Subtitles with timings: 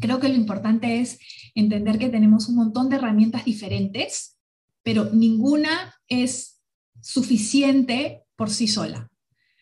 [0.00, 1.18] creo que lo importante es
[1.54, 4.38] entender que tenemos un montón de herramientas diferentes,
[4.82, 6.60] pero ninguna es
[7.00, 9.10] suficiente por sí sola.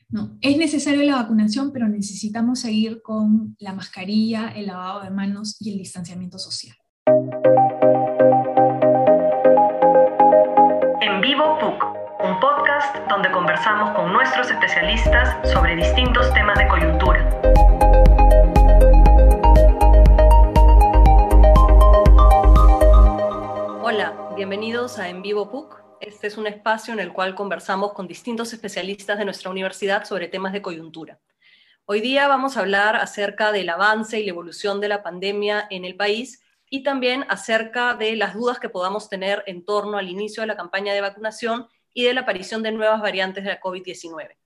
[0.08, 5.56] No, es necesario la vacunación, pero necesitamos seguir con la mascarilla, el lavado de manos
[5.60, 6.77] y el distanciamiento social.
[11.00, 11.84] En vivo PUC,
[12.25, 17.73] un podcast donde conversamos con nuestros especialistas sobre distintos temas de coyuntura.
[24.36, 25.80] Bienvenidos a En Vivo PUC.
[26.00, 30.26] Este es un espacio en el cual conversamos con distintos especialistas de nuestra universidad sobre
[30.26, 31.20] temas de coyuntura.
[31.84, 35.84] Hoy día vamos a hablar acerca del avance y la evolución de la pandemia en
[35.84, 40.41] el país y también acerca de las dudas que podamos tener en torno al inicio
[40.41, 44.36] de la campaña de vacunación y de la aparición de nuevas variantes de la COVID-19.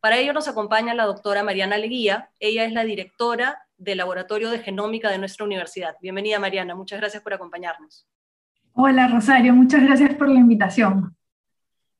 [0.00, 2.32] Para ello nos acompaña la doctora Mariana Leguía.
[2.40, 5.94] Ella es la directora del Laboratorio de Genómica de nuestra universidad.
[6.00, 6.74] Bienvenida, Mariana.
[6.74, 8.08] Muchas gracias por acompañarnos.
[8.80, 11.16] Hola Rosario, muchas gracias por la invitación.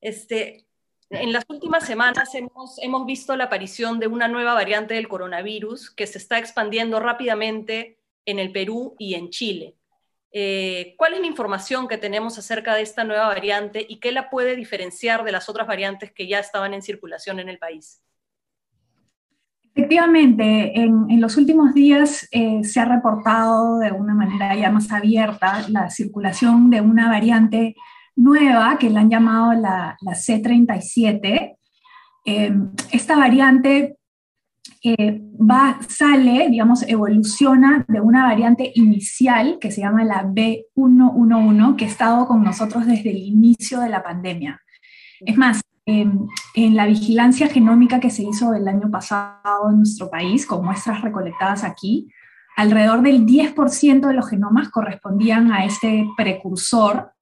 [0.01, 0.65] Este,
[1.11, 5.91] en las últimas semanas hemos, hemos visto la aparición de una nueva variante del coronavirus
[5.91, 9.75] que se está expandiendo rápidamente en el Perú y en Chile.
[10.31, 14.31] Eh, ¿Cuál es la información que tenemos acerca de esta nueva variante y qué la
[14.31, 18.05] puede diferenciar de las otras variantes que ya estaban en circulación en el país?
[19.79, 25.69] Efectivamente, en, los últimos días eh, se ha reportado de una manera ya más abierta
[25.69, 27.77] la circulación de una variante
[28.17, 31.57] nueva que la han llamado la, C37.
[32.25, 33.99] Em, esta variante
[34.83, 35.23] eh,
[35.87, 42.27] sale, digamos, evoluciona de una variante inicial que se llama la B111, que ha estado
[42.27, 44.61] con nosotros desde el inicio de la pandemia.
[45.21, 50.45] Es más, en la vigilancia genómica que se hizo el año pasado en nuestro país,
[50.45, 52.09] con muestras recolectadas aquí,
[52.59, 57.13] alrededor del 10% de los genomas correspondían a este precursor,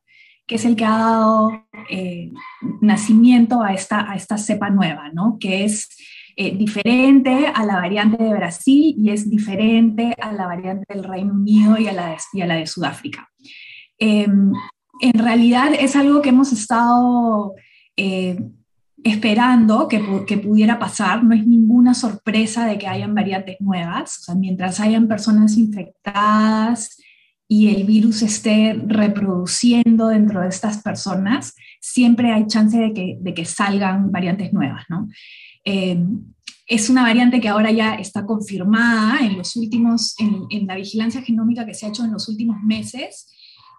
[0.47, 1.51] que es el que ha dado
[1.91, 2.33] eh,
[2.81, 5.37] nacimiento a esta, a esta cepa nueva, ¿no?
[5.39, 5.91] que es
[6.37, 11.35] eh, diferente a la variante de Brasil y es diferente a la variante del Reino
[11.35, 13.29] Unido y a la de, y a la de Sudáfrica.
[13.99, 14.53] Em,
[15.01, 17.55] en realidad es algo que hemos estado
[17.97, 18.39] eh,
[19.05, 20.01] esperando que,
[20.39, 25.07] pudiera pasar, no es ninguna sorpresa de que hayan variantes nuevas, o sea, mientras hayan
[25.07, 26.99] personas infectadas
[27.49, 33.35] y el virus esté reproduciendo dentro de estas personas, siempre hay chance de que, de
[33.35, 35.09] que salgan variantes nuevas, ¿no?
[35.65, 35.99] Eh,
[36.67, 41.65] es una variante que ahora ya está confirmada en los últimos, en, la vigilancia genómica
[41.65, 43.33] que se ha hecho en los últimos meses.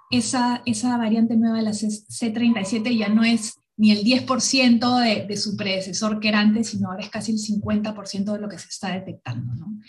[0.09, 5.37] Esa, esa variante nueva de la C37 ya no es ni el 10% de, de,
[5.37, 8.69] su predecesor que era antes, sino ahora es casi el 50% de lo que se
[8.69, 9.53] está detectando.
[9.53, 9.79] ¿no?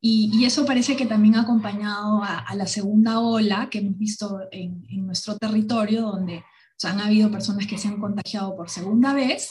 [0.00, 4.40] Y, y, eso parece que también ha acompañado a, la segunda ola que hemos visto
[4.52, 8.70] en, en nuestro territorio, donde o sea, han habido personas que se han contagiado por
[8.70, 9.50] segunda vez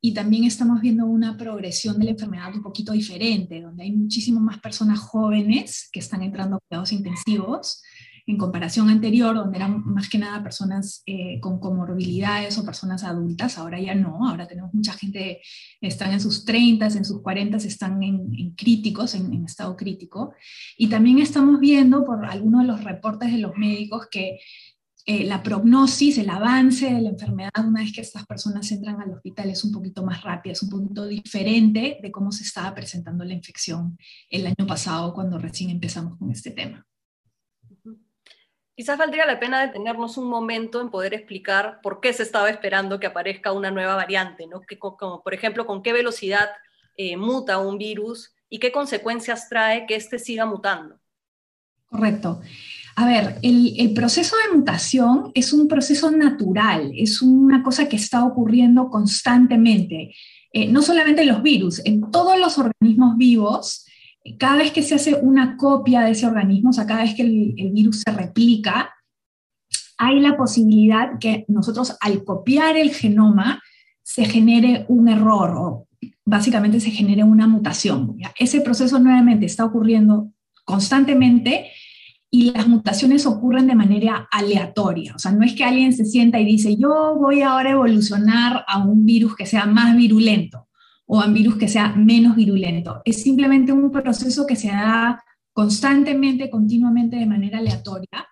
[0.00, 4.42] y también estamos viendo una progresión de la enfermedad un poquito diferente, donde hay muchísimas
[4.42, 7.82] más personas jóvenes que están entrando a cuidados intensivos
[8.26, 13.58] en comparación anterior, donde eran más que nada personas eh, con comorbilidades o personas adultas,
[13.58, 15.42] ahora ya no, ahora tenemos mucha gente,
[15.80, 20.34] están en sus 30, en sus 40, están en, críticos, en, estado crítico.
[20.78, 24.38] Y también estamos viendo por algunos de los reportes de los médicos que
[25.06, 29.12] eh, la prognosis, el avance de la enfermedad una vez que estas personas entran al
[29.12, 33.22] hospital es un poquito más rápida, es un poquito diferente de cómo se estaba presentando
[33.22, 33.98] la infección
[34.30, 36.86] el año pasado cuando recién empezamos con este tema.
[38.76, 42.98] Quizás valdría la pena detenernos un momento en poder explicar por qué se estaba esperando
[42.98, 44.62] que aparezca una nueva variante, ¿no?
[44.62, 46.48] Que, como, por ejemplo, con qué velocidad
[46.96, 50.98] eh, muta un virus y qué consecuencias trae que éste siga mutando.
[51.86, 52.40] Correcto.
[52.96, 58.24] A ver, el, proceso de mutación es un proceso natural, es una cosa que está
[58.24, 60.14] ocurriendo constantemente,
[60.52, 63.86] eh, no solamente en los virus, en todos los organismos vivos
[64.38, 67.22] cada vez que se hace una copia de ese organismo, o sea, cada vez que
[67.22, 68.90] el, virus se replica,
[69.98, 73.62] hay la posibilidad que nosotros al copiar el genoma
[74.02, 75.88] se genere un error o
[76.24, 78.16] básicamente se genere una mutación.
[78.38, 80.32] Ese proceso nuevamente está ocurriendo
[80.64, 81.70] constantemente
[82.30, 85.14] y las mutaciones ocurren de manera aleatoria.
[85.14, 88.64] O sea, no es que alguien se sienta y dice, yo voy ahora a evolucionar
[88.66, 90.63] a un virus que sea más virulento
[91.06, 93.02] o a un virus que sea menos virulento.
[93.04, 95.22] Es simplemente un proceso que se da
[95.52, 98.28] constantemente, continuamente, de manera aleatoria.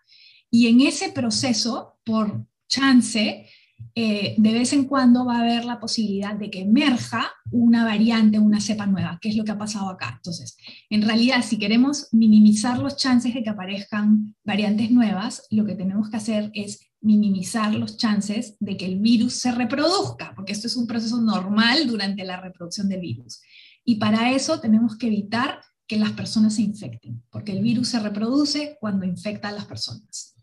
[0.51, 3.47] Y en ese proceso, por chance,
[3.95, 8.39] eh, de vez en cuando va a haber la posibilidad de que emerja una variante,
[8.39, 10.15] una cepa nueva, que es lo que ha pasado acá.
[10.17, 10.57] Entonces,
[10.91, 16.11] en realidad, si queremos minimizar los chances de que aparezcan variantes nuevas, lo que tenemos
[16.11, 20.77] que hacer es minimizar los chances de que el virus se reproduzca, porque esto es
[20.77, 23.43] un proceso normal durante la reproducción del virus.
[23.85, 28.01] Y para eso tenemos que evitar que las personas se infecten, porque el virus se
[28.01, 30.35] reproduce cuando infecta a las personas.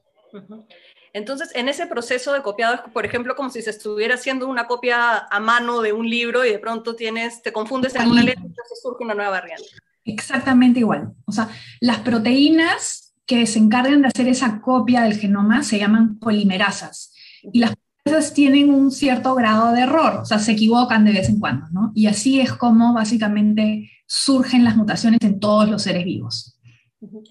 [1.14, 4.68] Entonces, en ese proceso de copiado es, por ejemplo, como si se estuviera haciendo una
[4.68, 8.44] copia a mano de un libro y de pronto tienes, te confundes en una letra
[8.44, 9.68] y entonces surge una nueva variante.
[10.06, 11.14] Exactamente igual.
[11.26, 16.18] O sea, las proteínas que se encargan de hacer esa copia del genoma se llaman
[16.20, 17.14] polimerasas.
[17.54, 21.30] Y las polimerasas tienen un cierto grado de error, o sea, se equivocan de vez
[21.30, 21.92] en cuando, ¿no?
[21.94, 26.60] Y así es como básicamente surgen las mutaciones en todos los seres vivos.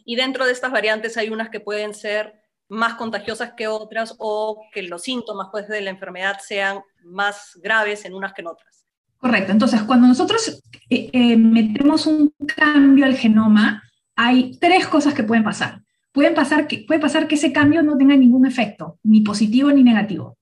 [0.05, 2.38] Y dentro de estas variantes hay unas que pueden ser
[2.69, 8.05] más contagiosas que otras o que los síntomas pues, de la enfermedad sean más graves
[8.05, 8.85] en unas que en otras.
[9.19, 9.53] Correcto.
[9.53, 10.61] Entonces, cuando nosotros
[10.91, 13.83] eh, eh, metemos un cambio al genoma,
[14.15, 15.81] hay tres cosas que pueden pasar.
[16.13, 19.83] Pueden pasar que, puede pasar que ese cambio no tenga ningún efecto, ni positivo ni
[19.83, 20.39] negativo.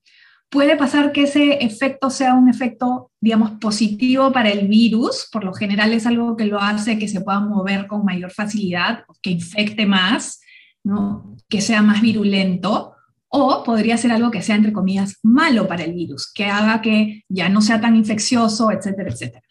[0.49, 5.53] Puede pasar que ese efecto sea un efecto, digamos, positivo para el virus, por lo
[5.53, 9.87] general es algo que lo hace que se pueda mover con mayor facilidad, que infecte
[9.87, 10.41] más,
[10.87, 11.37] ¿no?
[11.49, 12.95] que sea más virulento,
[13.29, 17.25] o podría ser algo que sea, entre comillas, malo para el virus, que haga que
[17.29, 19.43] ya no sea tan infeccioso, etcétera, etcétera.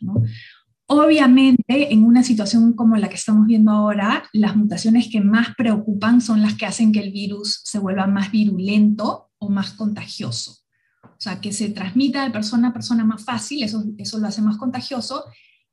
[0.88, 6.22] Obviamente, en una situación como la que estamos viendo ahora, las mutaciones que más preocupan
[6.22, 10.60] son las que hacen que el virus se vuelva más virulento o más contagioso.
[11.04, 14.42] O sea, que se transmita de persona a persona más fácil, eso, eso lo hace
[14.42, 15.26] más contagioso,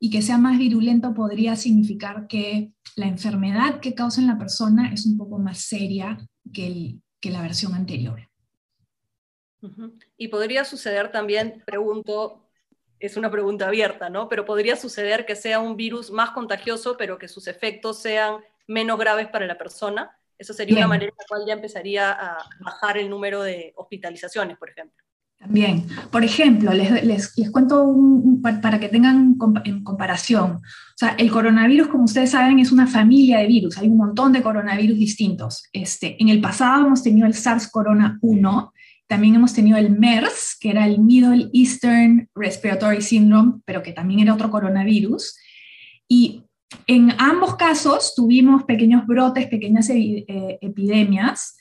[0.03, 4.91] y que sea más virulento podría significar que la enfermedad que causa en la persona
[4.91, 6.17] es un poco más seria
[6.53, 8.29] que, que la versión anterior.
[10.17, 12.49] Y podría suceder también, pregunto,
[12.99, 14.27] es una pregunta abierta, ¿no?
[14.27, 18.99] Pero podría suceder que sea un virus más contagioso, pero que sus efectos sean menos
[18.99, 20.11] graves para la persona.
[20.37, 24.57] Eso sería una manera en la cual ya empezaría a bajar el número de hospitalizaciones,
[24.57, 25.02] por ejemplo.
[25.43, 27.93] También, por ejemplo, les, les, les cuento
[28.61, 29.35] para que tengan
[29.65, 30.51] en comparación.
[30.51, 30.61] O
[30.95, 33.77] sea, el coronavirus, como ustedes saben, es una familia de virus.
[33.77, 35.65] Hay un montón de coronavirus distintos.
[35.73, 38.71] Este, en el pasado hemos tenido el SARS-CoV-1,
[39.05, 44.21] también hemos tenido el MERS, que era el Middle Eastern Respiratory Syndrome, pero que también
[44.21, 45.37] era otro coronavirus.
[46.07, 46.43] Y
[46.87, 50.25] en ambos casos tuvimos pequeños brotes, pequeñas eh,
[50.61, 51.57] epidemias.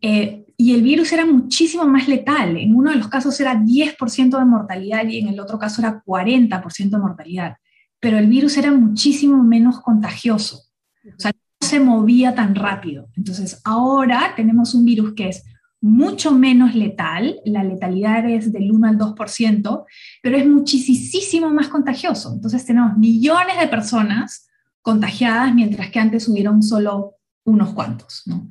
[0.00, 2.56] Eh, y el virus era muchísimo más letal.
[2.56, 6.02] En uno de los casos era 10% de mortalidad y en el otro caso era
[6.04, 7.56] 40% de mortalidad.
[7.98, 10.64] Pero el virus era muchísimo menos contagioso.
[11.06, 13.08] O sea, no se movía tan rápido.
[13.16, 15.44] Entonces, ahora tenemos un virus que es
[15.80, 19.84] mucho menos letal, la letalidad es del 1 al 2%,
[20.22, 22.34] pero es muchísimo más contagioso.
[22.34, 24.48] Entonces tenemos millones de personas
[24.82, 27.14] contagiadas, mientras que antes hubieron solo
[27.44, 28.22] unos cuantos.
[28.26, 28.48] ¿no?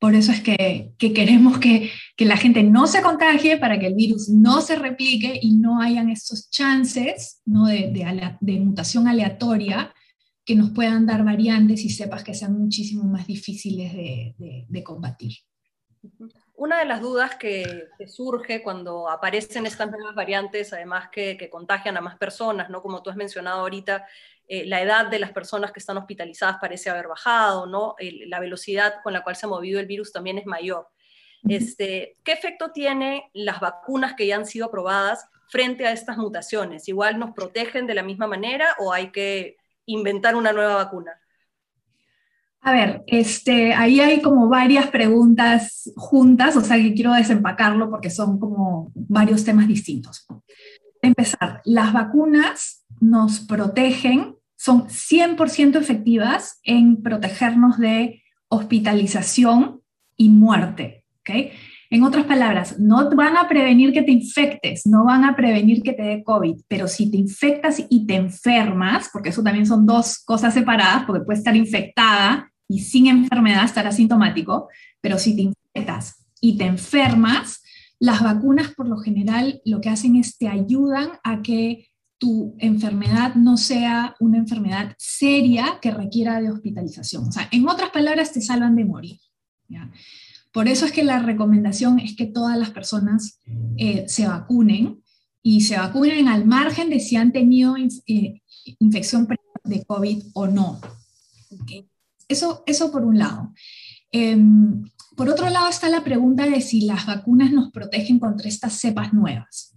[0.00, 4.30] Por eso es que, queremos que, la gente no se contagie para que el virus
[4.30, 9.94] no se replique y no hayan estos chances de, mutación aleatoria
[10.44, 15.34] que nos puedan dar variantes y cepas que sean muchísimo más difíciles de, combatir.
[16.54, 21.98] Una de las dudas que, surge cuando aparecen estas nuevas variantes, además que, que, contagian
[21.98, 22.80] a más personas, ¿no?
[22.80, 24.06] como tú has mencionado ahorita,
[24.52, 27.94] eh, la edad de las personas que están hospitalizadas parece haber bajado, ¿no?
[28.26, 30.88] la velocidad con la cual se ha movido el virus también es mayor.
[31.48, 36.88] Este, ¿Qué efecto tienen las vacunas que ya han sido aprobadas frente a estas mutaciones?
[36.88, 41.12] ¿Igual nos protegen de la misma manera o hay que inventar una nueva vacuna?
[42.62, 48.10] A ver, este, ahí hay como varias preguntas juntas, o sea que quiero desempacarlo porque
[48.10, 50.26] son como varios temas distintos.
[51.02, 59.80] Empezar, las vacunas nos protegen son 100% efectivas en protegernos de hospitalización
[60.18, 61.06] y muerte.
[61.20, 61.52] ¿okay?
[61.88, 65.94] En otras palabras, no van a prevenir que te infectes, no van a prevenir que
[65.94, 70.18] te dé COVID, pero si te infectas y te enfermas, porque eso también son dos
[70.26, 74.68] cosas separadas, porque puedes estar infectada y sin enfermedad estar asintomático,
[75.00, 77.62] pero si te infectas y te enfermas,
[77.98, 81.89] las vacunas por lo general lo que hacen es te ayudan a que
[82.20, 87.26] tu enfermedad no sea una enfermedad seria que requiera de hospitalización.
[87.26, 89.18] O sea, en otras palabras, te salvan de morir.
[90.52, 93.40] Por eso es que la recomendación es que todas las personas
[93.78, 95.02] eh, se vacunen
[95.42, 98.42] y se vacunen al margen de si han tenido eh,
[98.78, 99.26] infección
[99.64, 100.78] de COVID o no.
[102.28, 103.54] Eso, eso por un lado.
[104.12, 104.84] Em,
[105.16, 109.14] por otro lado está la pregunta de si las vacunas nos protegen contra estas cepas
[109.14, 109.69] nuevas.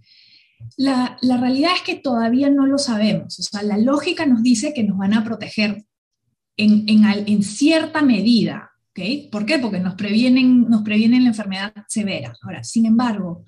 [0.76, 3.38] La, realidad es que todavía no lo sabemos.
[3.38, 5.84] O sea, la lógica nos dice que nos van a proteger
[6.56, 8.70] en, en, cierta medida.
[8.90, 9.28] ¿okay?
[9.30, 9.58] ¿Por qué?
[9.58, 12.34] Porque nos previenen, nos previenen la enfermedad severa.
[12.42, 13.44] Ahora, sin embargo,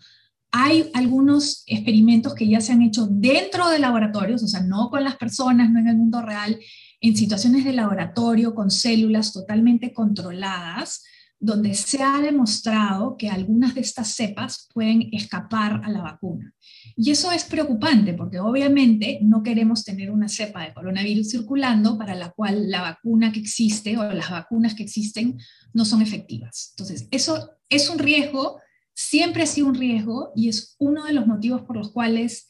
[0.52, 5.04] hay algunos experimentos que ya se han hecho dentro de laboratorios, o sea, no con
[5.04, 6.58] las personas, no en el mundo real,
[7.00, 11.04] en situaciones de laboratorio con células totalmente controladas,
[11.38, 16.54] donde se ha demostrado que algunas de estas cepas pueden escapar a la vacuna.
[16.96, 22.14] Y eso es preocupante porque obviamente no queremos tener una cepa de coronavirus circulando para
[22.14, 25.38] la cual la vacuna que existe o las vacunas que existen
[25.74, 26.72] no son efectivas.
[26.72, 28.60] Entonces, eso es un riesgo,
[28.94, 32.48] siempre ha sido un riesgo y es uno de los motivos por los cuales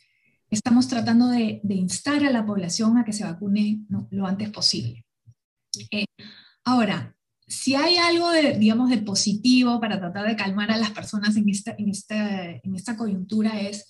[0.49, 5.05] estamos tratando de, instar a la población a que se vacune lo antes posible.
[5.91, 6.05] Eh,
[6.65, 7.16] ahora,
[7.47, 11.49] si hay algo, de, digamos, de positivo para tratar de calmar a las personas en
[11.49, 11.93] esta, en
[12.63, 13.87] en esta coyuntura es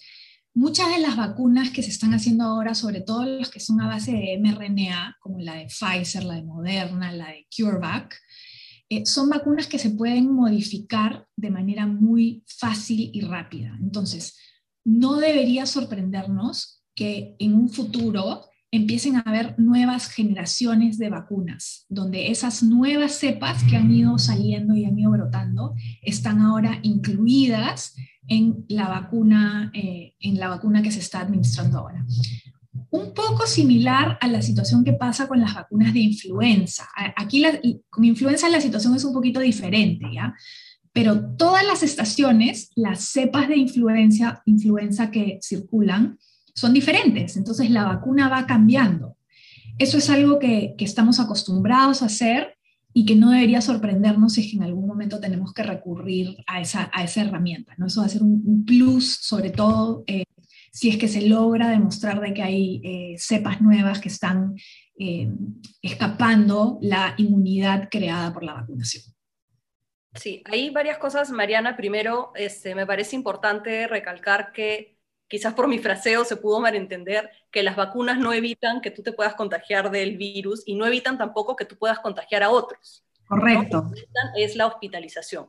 [0.56, 3.86] muchas de las vacunas que se están haciendo ahora, sobre todo las que son a
[3.86, 8.18] base de mRNA, como la de Pfizer, la de Moderna, la de CureVac,
[8.88, 13.76] eh, son vacunas que se pueden modificar de manera muy fácil y rápida.
[13.80, 14.38] Entonces,
[14.84, 22.30] no debería sorprendernos que en un futuro empiecen a haber nuevas generaciones de vacunas, donde
[22.30, 27.94] esas nuevas cepas que han ido saliendo y han ido brotando están ahora incluidas
[28.28, 32.04] en la vacuna, eh, en la vacuna que se está administrando ahora.
[32.90, 36.88] Un poco similar a la situación que pasa con las vacunas de influenza.
[37.16, 37.44] Aquí
[37.88, 40.34] con influenza la situación es un poquito diferente, ¿ya?
[40.92, 46.18] Pero todas las estaciones, las cepas de influenza, influenza que circulan,
[46.56, 49.16] son diferentes, entonces la vacuna va cambiando.
[49.78, 52.56] Eso es algo que, estamos acostumbrados a hacer
[52.94, 56.62] y que no debería sorprendernos si es que en algún momento tenemos que recurrir a
[56.62, 57.74] esa, a esa herramienta.
[57.76, 57.86] ¿no?
[57.86, 60.24] Eso va a ser un, plus, sobre todo eh,
[60.72, 64.54] si es que se logra demostrar de que hay eh, cepas nuevas que están
[64.98, 65.28] eh,
[65.82, 69.04] escapando la inmunidad creada por la vacunación.
[70.14, 71.76] Sí, hay varias cosas, Mariana.
[71.76, 74.95] Primero, este, me parece importante recalcar que
[75.28, 79.12] quizás por mi fraseo se pudo malentender, que las vacunas no evitan que tú te
[79.12, 83.04] puedas contagiar del virus y no evitan tampoco que tú puedas contagiar a otros.
[83.26, 83.82] Correcto.
[83.82, 85.48] Lo que evitan es la hospitalización.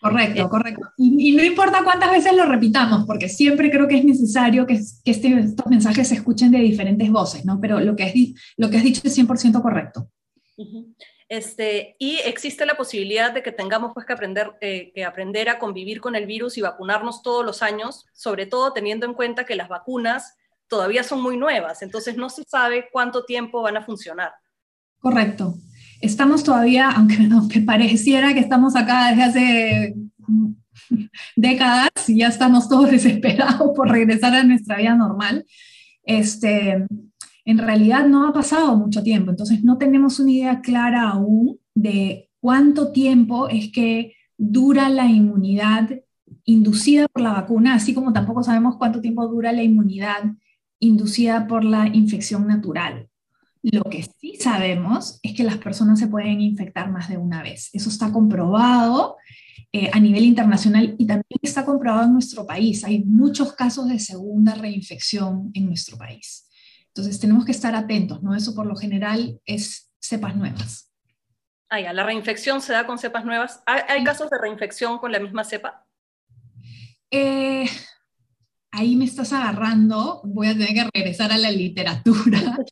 [0.00, 0.88] Correcto, eh, correcto.
[0.96, 5.38] Y, no importa cuántas veces lo repitamos, porque siempre creo que es necesario que, este,
[5.38, 7.60] estos mensajes se escuchen de diferentes voces, ¿no?
[7.60, 8.14] Pero lo que, es,
[8.56, 10.08] lo que has dicho es 100% correcto.
[11.28, 15.58] Este, y existe la posibilidad de que tengamos pues, que, aprender, eh, que aprender a
[15.58, 19.54] convivir con el virus y vacunarnos todos los años, sobre todo teniendo en cuenta que
[19.54, 20.36] las vacunas
[20.68, 24.32] todavía son muy nuevas, entonces no se sabe cuánto tiempo van a funcionar.
[25.00, 25.54] Correcto.
[26.00, 29.94] Estamos todavía, aunque, aunque pareciera que estamos acá desde hace
[31.36, 35.44] décadas y ya estamos todos desesperados por regresar a nuestra vida normal,
[36.04, 36.86] este,
[37.48, 42.28] en realidad no ha pasado mucho tiempo, entonces no tenemos una idea clara aún de
[42.40, 45.88] cuánto tiempo es que dura la inmunidad
[46.44, 50.24] inducida por la vacuna, así como tampoco sabemos cuánto tiempo dura la inmunidad
[50.78, 53.08] inducida por la infección natural.
[53.62, 57.70] Lo que sí sabemos es que las personas se pueden infectar más de una vez.
[57.72, 59.16] Eso está comprobado
[59.72, 62.84] eh, a nivel internacional y también está comprobado en nuestro país.
[62.84, 66.47] Hay muchos casos de segunda reinfección en nuestro país.
[66.98, 68.34] Entonces tenemos que estar atentos, ¿no?
[68.34, 70.90] Eso por lo general es cepas nuevas.
[71.68, 73.62] Ah, ya, la reinfección se da con cepas nuevas.
[73.66, 75.86] ¿Hay, casos de reinfección con la misma cepa?
[77.08, 77.66] Eh,
[78.72, 82.58] ahí me estás agarrando, voy a tener que regresar a la literatura.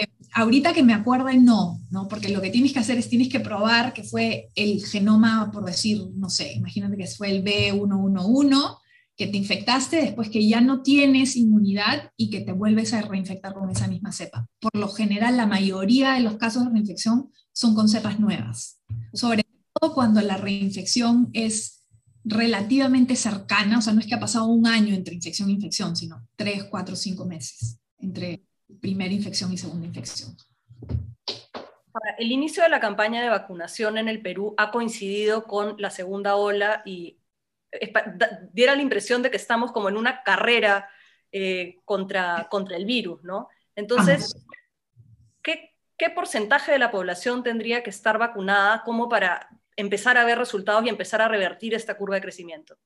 [0.00, 3.28] Eh, ahorita que me acuerdo, no, no, porque lo que tienes que hacer es tienes
[3.28, 8.78] que probar que fue el genoma, por decir, no sé, imagínate que fue el B111
[9.18, 13.52] que te infectaste después que ya no tienes inmunidad y que te vuelves a reinfectar
[13.52, 14.46] con esa misma cepa.
[14.60, 18.80] Por lo general, la mayoría de los casos de reinfección son con cepas nuevas,
[19.12, 19.44] sobre
[19.74, 21.84] todo cuando la reinfección es
[22.22, 25.96] relativamente cercana, o sea, no es que ha pasado un año entre infección e infección,
[25.96, 28.44] sino tres, cuatro, cinco meses entre
[28.80, 30.36] primera infección y segunda infección.
[32.18, 36.36] El inicio de la campaña de vacunación en el Perú ha coincidido con la segunda
[36.36, 37.17] ola y
[38.52, 40.88] diera la impresión de que estamos como en una carrera
[41.32, 43.48] eh, contra, contra el virus, ¿no?
[43.76, 44.34] Entonces,
[45.42, 50.38] ¿qué, ¿qué, porcentaje de la población tendría que estar vacunada como para empezar a ver
[50.38, 52.76] resultados y empezar a revertir esta curva de crecimiento?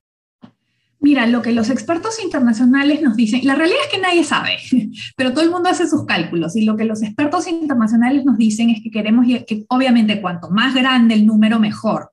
[1.03, 4.59] Mira, lo que los expertos internacionales nos dicen, la realidad es que nadie sabe,
[5.17, 8.71] pero todo el mundo hace sus cálculos y lo que los expertos internacionales nos dicen
[8.71, 12.13] es que queremos que obviamente cuanto más grande el número mejor,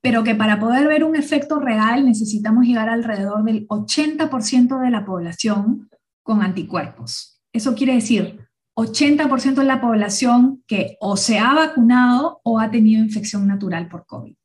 [0.00, 5.04] pero que para poder ver un efecto real necesitamos llegar alrededor del 80% de la
[5.04, 5.90] población
[6.22, 7.40] con anticuerpos.
[7.52, 8.40] Eso quiere decir
[8.76, 14.06] 80% de la población que o se ha vacunado o ha tenido infección natural por
[14.06, 14.36] COVID.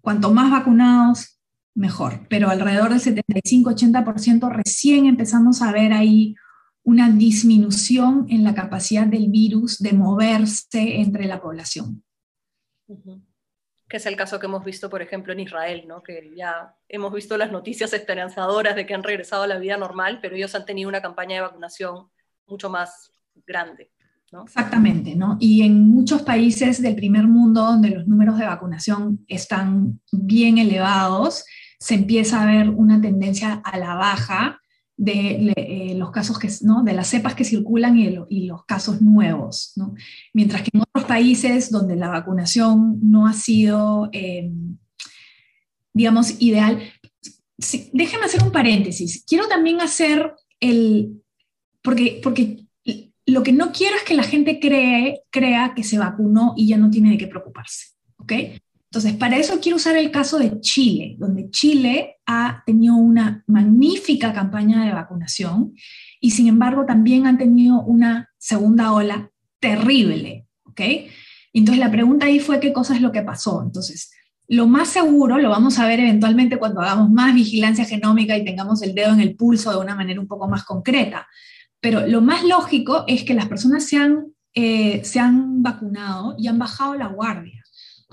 [0.00, 1.40] Cuanto más vacunados,
[1.74, 6.36] mejor, pero alrededor del 75-80% recién empezamos a ver ahí
[6.84, 12.04] una disminución en la capacidad del virus de moverse entre la población.
[13.94, 16.02] Es el caso que hemos visto, por ejemplo, en Israel, ¿no?
[16.02, 20.18] que ya hemos visto las noticias esperanzadoras de que han regresado a la vida normal,
[20.20, 22.08] pero ellos han tenido una campaña de vacunación
[22.48, 23.12] mucho más
[23.46, 23.92] grande.
[24.42, 25.36] Exactamente, ¿no?
[25.38, 31.44] Y en muchos países del primer mundo donde los números de vacunación están bien elevados,
[31.78, 34.60] se empieza a ver una tendencia a la baja
[34.96, 36.82] de eh, los casos que, ¿no?
[36.82, 39.94] de las cepas que circulan y, y, los casos nuevos, ¿no?
[40.32, 44.76] Mientras que en otros países donde la vacunación no ha sido, em,
[45.94, 46.78] digamos, ideal,
[47.92, 49.24] déjenme hacer un paréntesis.
[49.26, 51.22] Quiero también hacer el,
[51.82, 52.66] porque, porque
[53.26, 56.76] lo que no quiero es que la gente cree, crea que se vacunó y ya
[56.76, 58.32] no tiene de qué preocuparse, ¿ok?
[58.94, 64.32] Entonces, para eso quiero usar el caso de Chile, donde Chile ha tenido una magnífica
[64.32, 65.74] campaña de vacunación
[66.20, 70.80] y sin embargo también han tenido una segunda ola terrible, ¿ok?
[71.52, 73.64] Entonces la pregunta ahí fue qué cosa es lo que pasó.
[73.64, 74.12] Entonces,
[74.46, 78.80] lo más seguro, lo vamos a ver eventualmente cuando hagamos más vigilancia genómica y tengamos
[78.82, 81.26] el dedo en el pulso de una manera un poco más concreta,
[81.80, 86.46] pero lo más lógico es que las personas se han, eh, se han vacunado y
[86.46, 87.63] han bajado la guardia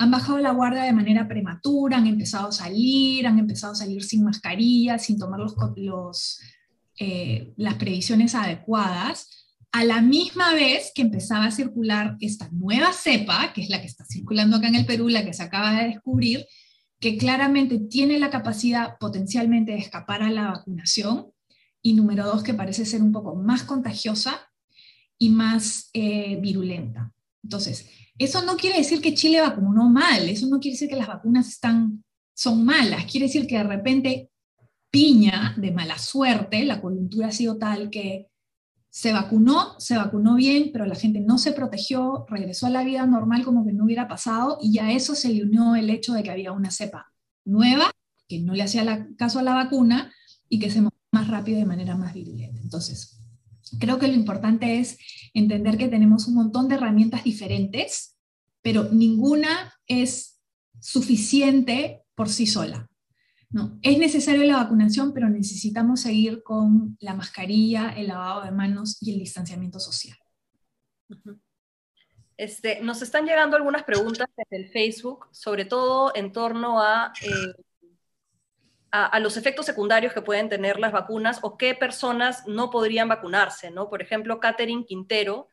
[0.01, 4.03] han bajado la guardia de manera prematura, han empezado a salir, han empezado a salir
[4.03, 5.39] sin mascarilla, sin tomar
[5.75, 6.39] los,
[6.97, 13.53] eh, las previsiones adecuadas, a la misma vez que empezaba a circular esta nueva cepa,
[13.53, 15.89] que es la que está circulando acá en el Perú, la que se acaba de
[15.89, 16.47] descubrir,
[16.99, 21.27] que claramente tiene la capacidad potencialmente de escapar a la vacunación,
[21.83, 24.49] y número dos, que parece ser un poco más contagiosa
[25.19, 27.13] y más eh, virulenta.
[27.43, 27.87] Entonces,
[28.23, 31.47] eso no quiere decir que Chile vacunó mal, eso no quiere decir que las vacunas
[31.47, 34.31] están, son malas, quiere decir que de repente
[34.89, 38.27] piña de mala suerte, la coyuntura ha sido tal que
[38.89, 43.05] se vacunó, se vacunó bien, pero la gente no se protegió, regresó a la vida
[43.05, 46.23] normal como que no hubiera pasado y a eso se le unió el hecho de
[46.23, 47.13] que había una cepa
[47.45, 47.89] nueva
[48.27, 50.13] que no le hacía caso a la vacuna
[50.49, 52.59] y que se movía más rápido de manera más virulenta.
[52.61, 53.21] Entonces,
[53.79, 54.97] creo que lo importante es
[55.33, 58.10] entender que tenemos un montón de herramientas diferentes
[58.61, 60.39] pero ninguna es
[60.79, 62.87] suficiente por sí sola.
[63.49, 63.77] ¿no?
[63.81, 69.13] Es necesario la vacunación, pero necesitamos seguir con la mascarilla, el lavado de manos y
[69.13, 70.17] el distanciamiento social.
[72.37, 77.53] Este, nos están llegando algunas preguntas desde el Facebook, sobre todo en torno a, eh,
[78.89, 83.69] a, los efectos secundarios que pueden tener las vacunas o qué personas no podrían vacunarse.
[83.69, 83.89] ¿no?
[83.89, 85.49] Por ejemplo, Catherine Quintero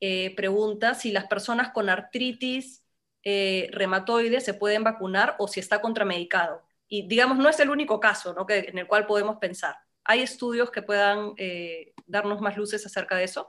[0.00, 2.84] eh, pregunta si las personas con artritis
[3.22, 6.62] eh, reumatoide se pueden vacunar o si está contramedicado.
[6.88, 8.46] Y digamos, no es el único caso ¿no?
[8.46, 9.76] que, en el cual podemos pensar.
[10.04, 13.48] ¿Hay estudios que puedan eh, darnos más luces acerca de eso?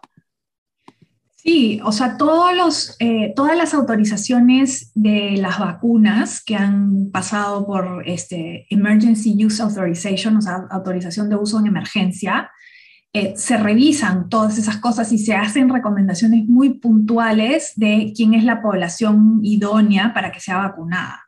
[1.36, 2.98] Sí, o sea, todos los,
[3.36, 10.42] todas las autorizaciones de las vacunas que han pasado por este Emergency Use Authorization, o
[10.42, 12.50] sea, autorización de uso en emergencia,
[13.14, 18.44] eh, se revisan todas esas cosas y se hacen recomendaciones muy puntuales de quién es
[18.44, 21.24] la población idónea para que sea vacunada.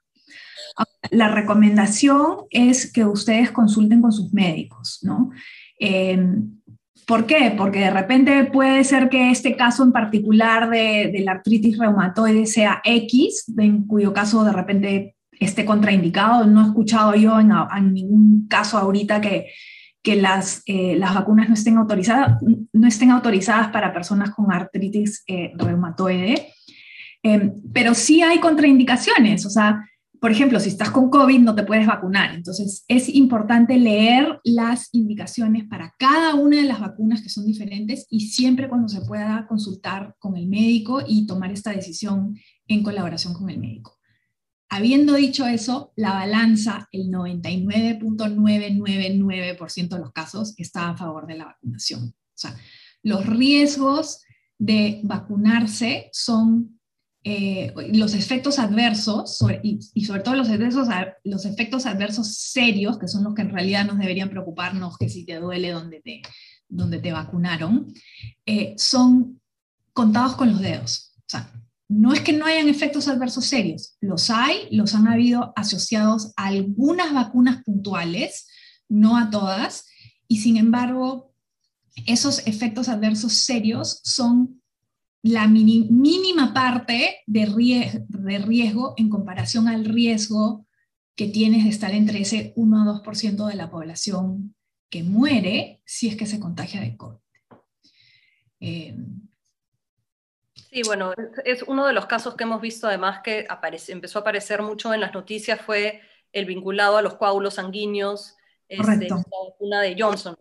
[1.12, 5.32] La recomendación es que ustedes consulten con sus médicos, ¿no?
[5.78, 6.60] Em,
[7.08, 7.56] ¿Por qué?
[7.58, 12.82] Porque de repente puede ser que este caso en particular de, la artritis reumatoide sea
[12.84, 16.46] X, en cuyo caso de repente esté contraindicado.
[16.46, 19.48] No he escuchado yo en, en ningún caso ahorita que,
[20.02, 22.42] que las, eh, las vacunas no estén, autorizadas,
[22.74, 26.54] no estén autorizadas para personas con artritis eh, reumatoide,
[27.22, 29.86] em, pero sí hay contraindicaciones, o sea,
[30.20, 34.90] por ejemplo, si estás con COVID no te puedes vacunar, entonces es importante leer las
[34.92, 39.48] indicaciones para cada una de las vacunas que son diferentes y siempre cuando se pueda
[39.48, 43.99] consultar con el médico y tomar esta decisión en colaboración con el médico.
[44.70, 51.46] Habiendo dicho eso, la balanza, el 99.999% de los casos está a favor de la
[51.46, 52.10] vacunación.
[52.10, 52.56] O sea,
[53.02, 54.22] los riesgos
[54.60, 56.80] de vacunarse son
[57.24, 60.88] eh, los efectos adversos, y, sobre todo los efectos,
[61.24, 65.26] los efectos adversos serios, que son los que en realidad nos deberían preocuparnos, que si
[65.26, 66.22] te duele donde te,
[66.68, 67.94] donde te vacunaron,
[68.46, 69.42] eh, son
[69.94, 71.14] contados con los dedos.
[71.18, 71.52] O sea,
[71.89, 76.47] no es que no hayan efectos adversos serios, los hay, los han habido asociados a
[76.47, 78.47] algunas vacunas puntuales,
[78.88, 79.88] no a todas,
[80.28, 81.34] y sin embargo,
[82.06, 84.62] esos efectos adversos serios son
[85.23, 87.45] la mínima parte de,
[88.39, 90.65] riesgo en comparación al riesgo
[91.15, 94.56] que tienes de estar entre ese 1 a 2% de la población
[94.89, 97.17] que muere si es que se contagia de COVID.
[98.62, 98.95] Eh,
[100.69, 101.13] sí, bueno,
[101.45, 103.48] es uno de los casos que hemos visto además que
[103.88, 108.36] empezó a aparecer mucho en las noticias fue el vinculado a los coágulos sanguíneos,
[108.67, 110.38] este, la vacuna de Johnson,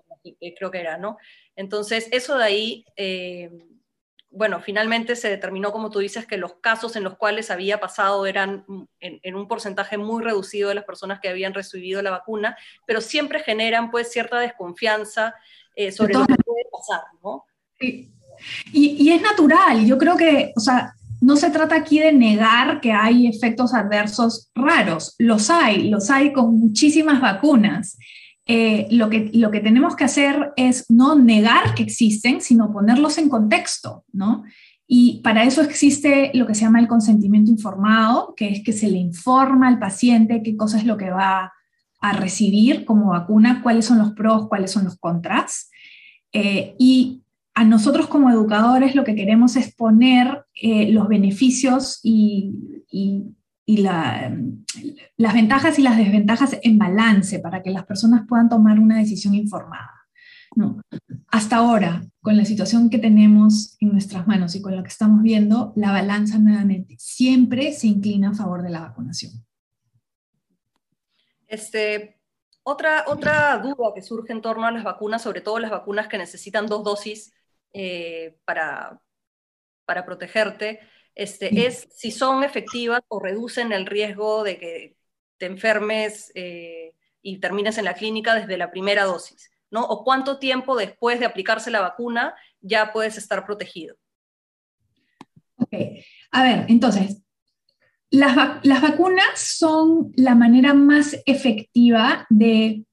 [0.57, 1.17] creo que era, ¿no?
[1.57, 3.51] Entonces, eso de ahí, eh,
[4.31, 8.27] bueno, finalmente se determinó, como tú dices, que los casos en los cuales había pasado
[8.27, 8.67] eran
[9.01, 13.41] en, un porcentaje muy reducido de las personas que habían recibido la vacuna, pero siempre
[13.41, 15.35] generan pues cierta desconfianza
[15.75, 17.47] eh, sobre lo que puede pasar, ¿no?
[17.81, 18.13] Sí.
[18.73, 22.93] Y, es natural, yo creo que, o sea, no se trata aquí de negar que
[22.93, 27.99] hay efectos adversos raros, los hay, los hay con muchísimas vacunas.
[28.47, 33.19] Eh, lo, que, lo que tenemos que hacer es no negar que existen, sino ponerlos
[33.19, 34.45] en contexto, ¿no?
[34.91, 38.89] Y para eso existe lo que se llama el consentimiento informado, que es que se
[38.89, 41.53] le informa al paciente qué cosa es lo que va
[42.01, 45.71] a recibir como vacuna, cuáles son los pros, cuáles son los contras.
[46.33, 47.23] Eh, y
[47.59, 52.55] a nosotros como educadores lo que queremos es poner eh, los beneficios y,
[53.67, 59.35] las ventajas y las desventajas en balance para que las personas puedan tomar una decisión
[59.35, 59.91] informada.
[61.27, 65.21] Hasta ahora, con la situación que tenemos en nuestras manos y con lo que estamos
[65.23, 69.33] viendo, la balanza nuevamente siempre se inclina a favor de la vacunación.
[71.49, 72.21] Este,
[72.63, 76.19] otra, otra duda que surge en torno a las vacunas, sobre todo las vacunas que
[76.19, 77.33] necesitan dos dosis,
[77.73, 79.01] eh, para,
[79.85, 80.81] para protegerte,
[81.15, 84.97] este, es si son efectivas o reducen el riesgo de que
[85.37, 89.85] te enfermes eh, y termines en la clínica desde la primera dosis, ¿no?
[89.85, 93.97] O cuánto tiempo después de aplicarse la vacuna ya puedes estar protegido.
[95.57, 95.75] Ok,
[96.31, 97.23] a ver, entonces,
[98.11, 102.85] las, las vacunas son la manera más efectiva de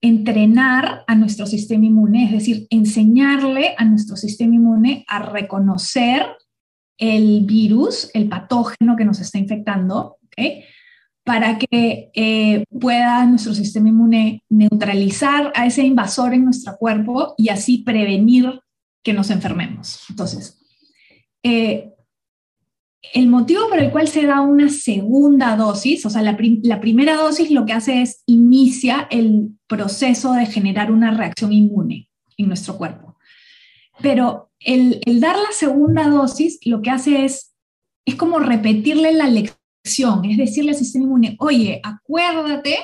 [0.00, 6.26] entrenar a nuestro sistema inmune, es decir, enseñarle a nuestro sistema inmune a reconocer
[6.96, 10.18] el virus, el patógeno que nos está infectando,
[11.24, 17.50] para que eh, pueda nuestro sistema inmune neutralizar a ese invasor en nuestro cuerpo y
[17.50, 18.60] así prevenir
[19.02, 20.04] que nos enfermemos.
[20.08, 20.58] Entonces,
[21.42, 21.92] eh,
[23.14, 27.50] el motivo por el cual se da una segunda dosis, o sea, la, primera dosis
[27.50, 33.16] lo que hace es inicia el proceso de generar una reacción inmune en nuestro cuerpo.
[34.00, 37.54] Pero el, dar la segunda dosis lo que hace es,
[38.04, 42.76] es como repetirle la lección, es decirle al sistema inmune, oye, acuérdate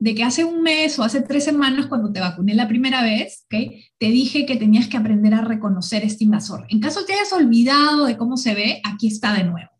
[0.00, 3.44] de que hace un mes o hace tres semanas cuando te vacuné la primera vez,
[3.44, 3.84] ¿okay?
[3.98, 6.66] te dije que tenías que aprender a reconocer este invasor.
[6.70, 9.70] En caso te hayas olvidado de cómo se ve, aquí está de nuevo.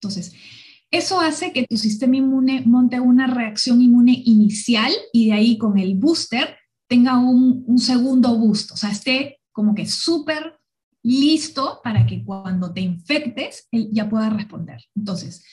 [0.00, 0.32] Entonces,
[0.90, 5.78] eso hace que tu sistema inmune monte una reacción inmune inicial y de ahí con
[5.78, 6.56] el booster
[6.88, 10.58] tenga un, un segundo boost, o sea, esté como que súper
[11.02, 14.80] listo para que cuando te infectes, ya pueda responder.
[14.94, 15.44] Entonces,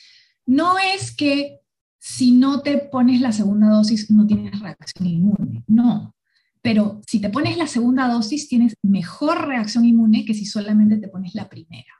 [0.45, 1.59] no es que
[2.05, 6.13] si no te pones la segunda dosis no tienes reacción inmune, no.
[6.61, 11.07] Pero si te pones la segunda dosis tienes mejor reacción inmune que si solamente te
[11.07, 11.93] pones la primera.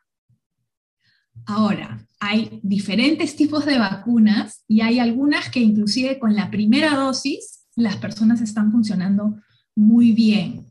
[1.45, 7.65] Ahora, hay diferentes tipos de vacunas y hay algunas que inclusive con la primera dosis
[7.77, 9.37] las personas están funcionando
[9.73, 10.65] muy bien.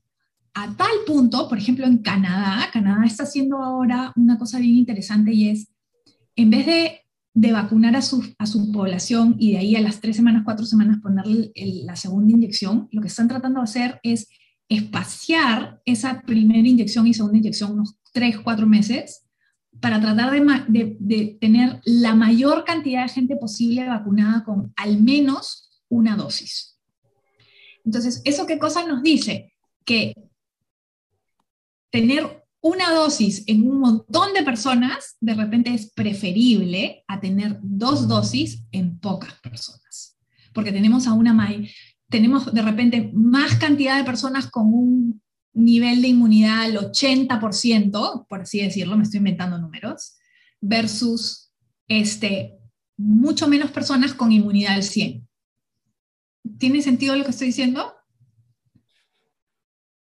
[0.52, 5.32] A tal punto, por ejemplo, en Canadá, Canadá está haciendo ahora una cosa bien interesante
[5.32, 5.72] y es,
[6.36, 7.01] en vez de
[7.34, 10.66] de vacunar a su, a su población y de ahí a las tres semanas, cuatro
[10.66, 11.52] semanas ponerle
[11.84, 14.28] la segunda inyección, lo que están tratando de hacer es
[14.68, 19.24] espaciar esa primera inyección y segunda inyección unos tres, cuatro meses
[19.80, 25.82] para tratar de, de, tener la mayor cantidad de gente posible vacunada con al menos
[25.88, 26.78] una dosis.
[27.84, 29.52] Entonces, ¿eso qué cosa nos dice?
[29.84, 30.14] Que
[31.90, 38.06] tener una dosis en un montón de personas de repente es preferible a tener dos
[38.06, 40.16] dosis en pocas personas,
[40.54, 41.36] porque tenemos a una
[42.08, 45.22] tenemos de repente más cantidad de personas con un
[45.54, 50.16] nivel de inmunidad al 80%, por así decirlo, me estoy inventando números,
[50.60, 51.52] versus
[51.88, 52.58] este,
[52.96, 55.28] mucho menos personas con inmunidad al 100.
[56.58, 57.92] ¿Tiene sentido lo que estoy diciendo?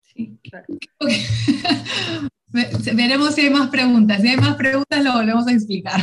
[0.02, 0.66] Sí, claro.
[2.52, 4.22] Veremos si hay más preguntas.
[4.22, 6.02] Si hay más preguntas, lo volvemos a explicar.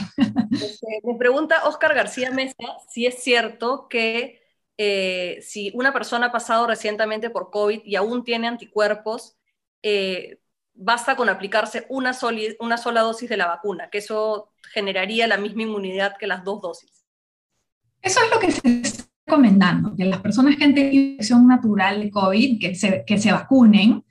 [0.52, 2.54] Este, me pregunta Oscar García Mesa
[2.88, 4.40] si es cierto que
[4.78, 9.36] eh, si una persona ha pasado recientemente por COVID y aún tiene anticuerpos,
[9.82, 10.38] eh,
[10.74, 12.12] basta con aplicarse una,
[12.60, 16.60] una sola dosis de la vacuna, que eso generaría la misma inmunidad que las dos
[16.60, 17.04] dosis.
[18.02, 22.00] Eso es lo que se está recomendando, que las personas que han tenido infección natural
[22.00, 24.04] de COVID, que se, que se vacunen,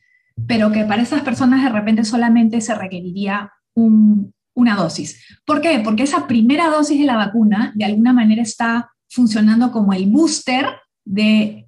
[0.48, 5.22] pero que para esas personas de repente solamente se requeriría una dosis.
[5.46, 5.82] ¿Por qué?
[5.84, 10.66] Porque esa primera dosis de la vacuna de alguna manera está funcionando como el booster
[11.04, 11.68] de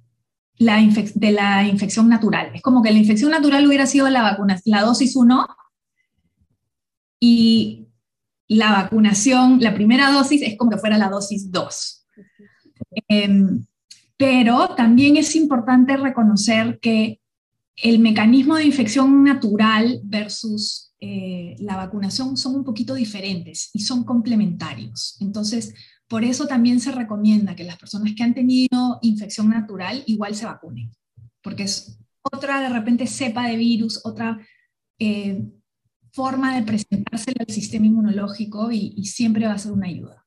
[0.56, 0.78] la,
[1.14, 2.50] de la infección natural.
[2.54, 5.46] Es como que la infección natural hubiera sido la vacuna, la dosis 1
[7.20, 7.88] y
[8.48, 12.06] la vacunación, la primera dosis es como que fuera la dosis 2.
[13.08, 13.66] Em,
[14.16, 17.20] pero también es importante reconocer que
[17.82, 24.04] el mecanismo de infección natural versus eh, la vacunación son un poquito diferentes y son
[24.04, 25.16] complementarios.
[25.20, 25.74] Entonces,
[26.08, 30.46] por eso también se recomienda que las personas que han tenido infección natural igual se
[30.46, 30.90] vacunen,
[31.42, 34.38] porque es otra de repente cepa de virus, otra
[34.98, 35.44] eh,
[36.12, 40.26] forma de presentarse al sistema inmunológico y, siempre va a ser una ayuda.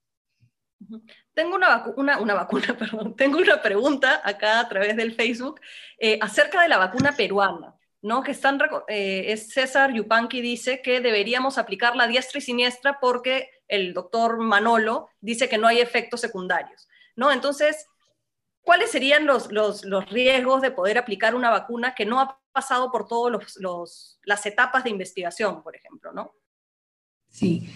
[1.33, 1.85] Tengo una,
[2.19, 5.61] una, vacuna, perdón, tengo una pregunta acá a través del Facebook
[5.97, 7.75] eh, acerca de la vacuna peruana.
[8.03, 8.23] ¿no?
[8.23, 13.49] Que están, eh, es César Yupanqui dice que deberíamos aplicar la diestra y siniestra porque
[13.67, 17.31] el doctor Manolo dice que no hay efectos secundarios, ¿no?
[17.31, 17.85] Entonces,
[18.61, 22.91] ¿cuáles serían los, los, los riesgos de poder aplicar una vacuna que no ha pasado
[22.91, 26.33] por todas las etapas de investigación, por ejemplo, ¿no?
[27.29, 27.69] Sí.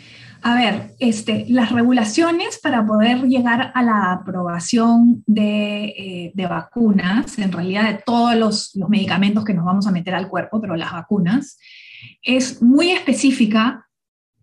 [0.47, 7.39] A ver, este, las regulaciones para poder llegar a la aprobación de, eh, de vacunas,
[7.39, 10.75] en realidad de todos los, los, medicamentos que nos vamos a meter al cuerpo, pero
[10.75, 11.57] las vacunas,
[12.21, 13.87] es muy específica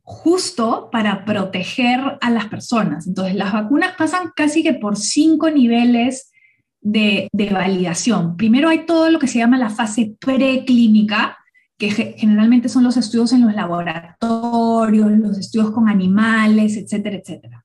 [0.02, 3.06] justo para proteger a las personas.
[3.06, 6.32] Entonces, las vacunas pasan casi que por cinco niveles
[6.80, 8.36] de, de validación.
[8.36, 11.38] Primero hay todo lo que se llama la fase preclínica,
[11.82, 17.64] que generalmente son los estudios en los laboratorios, los estudios con animales, etcétera, etcétera.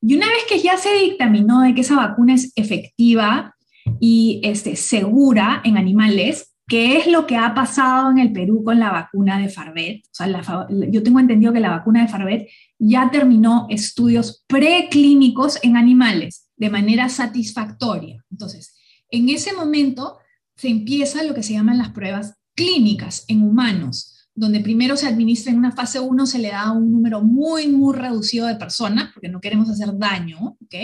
[0.00, 3.54] Y una vez que ya se dictaminó de que esa vacuna es efectiva
[4.00, 8.78] y este, segura en animales, ¿qué es lo que ha pasado en el Perú con
[8.78, 10.06] la vacuna de Farvet?
[10.06, 15.76] O sea, yo tengo entendido que la vacuna de Farvet ya terminó estudios preclínicos en
[15.76, 18.24] animales de manera satisfactoria.
[18.30, 18.74] Entonces,
[19.10, 20.16] en ese momento
[20.56, 25.52] se empieza lo que se llaman las pruebas clínicas en humanos, donde primero se administra
[25.52, 29.28] en una fase 1, se le da un número muy, muy reducido de personas, porque
[29.28, 30.74] no queremos hacer daño, ¿ok?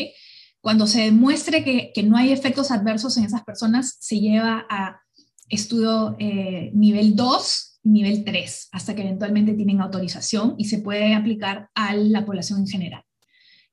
[0.61, 5.01] Cuando se demuestre que, que no hay efectos adversos en esas personas, se lleva a
[5.49, 11.15] estudio eh, nivel 2 y nivel 3, hasta que eventualmente tienen autorización y se puede
[11.15, 13.03] aplicar a la población en general.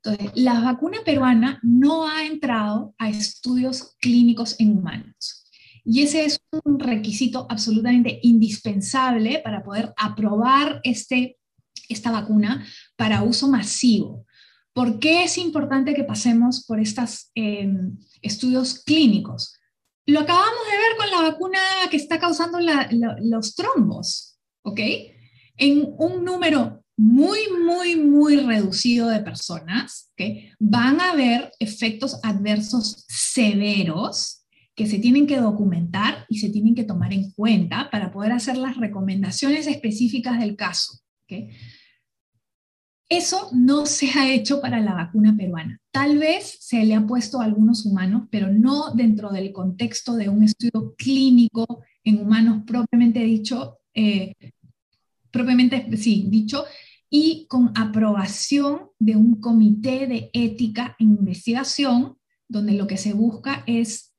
[0.04, 5.43] Entonces, la vacuna peruana no ha entrado a estudios clínicos en humanos.
[5.86, 11.38] Y ese es un requisito absolutamente indispensable para poder aprobar este,
[11.90, 12.66] esta vacuna
[12.96, 14.26] para uso masivo.
[14.74, 19.60] ¿Por qué es importante que pasemos por estos em, estudios clínicos?
[20.06, 21.60] Lo acabamos de ver con la vacuna
[21.92, 24.80] que está causando los trombos, ¿ok?
[25.58, 30.54] En un número muy, muy, muy reducido de personas, ¿ok?
[30.60, 34.43] Van a haber efectos adversos severos
[34.76, 38.58] que se tienen que documentar y se tienen que tomar en cuenta para poder hacer
[38.58, 41.00] las recomendaciones específicas del caso.
[43.10, 45.80] Eso no se ha hecho para la vacuna peruana.
[45.92, 50.30] Tal vez se le ha puesto a algunos humanos, pero no dentro del contexto de
[50.30, 54.34] un estudio clínico en humanos propiamente dicho, eh,
[55.30, 56.66] propiamente sí, dicho,
[57.10, 63.64] y con aprobación de un comité de ética e investigación, donde lo que se busca
[63.68, 64.13] es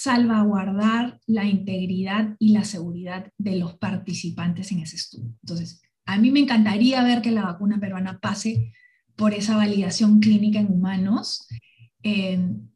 [0.00, 5.34] salvaguardar la integridad y la seguridad de los participantes en ese estudio.
[5.42, 8.72] Entonces, a mí me encantaría ver que la vacuna peruana pase
[9.16, 11.48] por esa validación clínica en humanos,
[12.04, 12.68] em,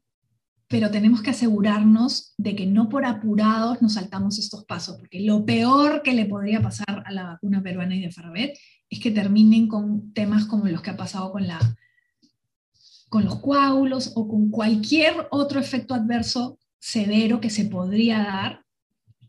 [0.67, 5.45] pero tenemos que asegurarnos de que no por apurados nos saltamos estos pasos, porque lo
[5.45, 8.57] peor que le podría pasar a la vacuna peruana y de Farabet
[8.89, 11.59] es que terminen con temas como los que ha pasado con la
[13.07, 18.65] con los coágulos o con cualquier otro efecto adverso severo que se podría dar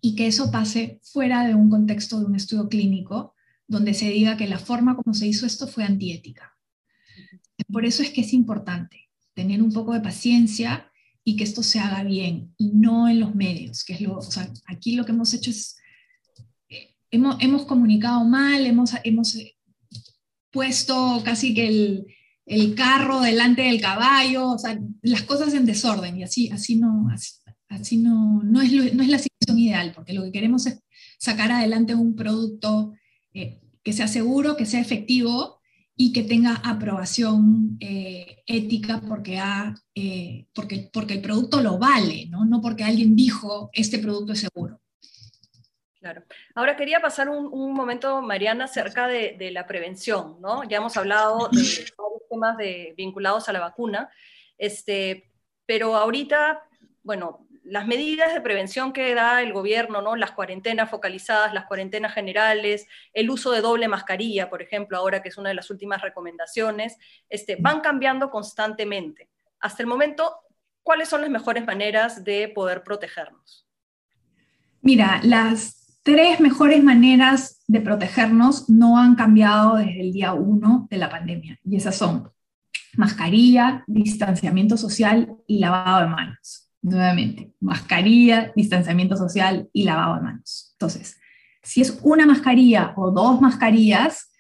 [0.01, 3.33] y que eso pase fuera de un contexto de un estudio clínico
[3.69, 6.59] donde se diga que la forma como se hizo esto fue antiética.
[7.73, 10.91] Por eso es que es importante tener un poco de paciencia
[11.23, 14.23] y que esto se haga bien y no en los medios, que es lo, o
[14.23, 15.77] sea, aquí lo que hemos hecho es
[17.13, 19.39] hemos, hemos comunicado mal, hemos, hemos
[20.51, 22.07] puesto casi que el,
[22.47, 27.09] el, carro delante del caballo, o sea, las cosas en desorden y así, así, no,
[27.13, 27.44] así,
[27.99, 30.81] no, no, es no es la situación ideal, porque lo que queremos es
[31.19, 32.93] sacar adelante un producto
[33.33, 35.61] eh, que sea seguro, que sea efectivo
[35.97, 42.27] y que tenga aprobación eh, ética porque, ha, eh, porque, porque el producto lo vale,
[42.27, 42.45] ¿no?
[42.45, 44.81] no porque alguien dijo este producto es seguro.
[46.01, 46.23] Claro.
[46.55, 50.63] Ahora quería pasar un, momento, Mariana, acerca de, la prevención, ¿no?
[50.65, 51.63] Ya hemos hablado de
[51.97, 54.11] varios temas de, vinculados a la vacuna,
[54.59, 55.31] este,
[55.65, 56.61] pero ahorita,
[57.03, 60.17] bueno, las medidas de prevención que da el gobierno, ¿no?
[60.17, 65.31] Las cuarentenas focalizadas, las cuarentenas generales, el uso de doble mascarilla, por ejemplo, ahora que
[65.31, 66.99] es una de las últimas recomendaciones,
[67.29, 69.31] este, van cambiando constantemente.
[69.61, 70.37] Hasta el momento,
[70.83, 73.67] ¿cuáles son las mejores maneras de poder protegernos?
[74.83, 80.99] Mira, las tres mejores maneras de protegernos no han cambiado desde el día uno de
[80.99, 81.59] la pandemia.
[81.65, 82.31] Y esas son
[82.97, 86.64] mascarilla, distanciamiento social y lavado de manos.
[86.85, 90.75] Nuevamente, mascarilla, distanciamiento social y lavado de manos.
[90.75, 91.19] Entonces,
[91.63, 94.31] si es una mascarilla o dos mascarillas,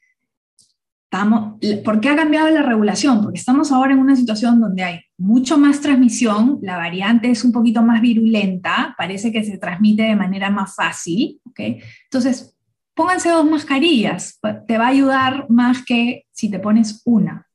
[1.82, 3.22] ¿por qué ha cambiado la regulación?
[3.22, 7.52] Porque estamos ahora en una situación donde hay mucho más transmisión, la variante es un
[7.52, 11.40] poquito más virulenta, parece que se transmite de manera más fácil.
[11.56, 12.54] Entonces,
[12.94, 17.46] pónganse dos mascarillas, te va a ayudar más que si te pones una,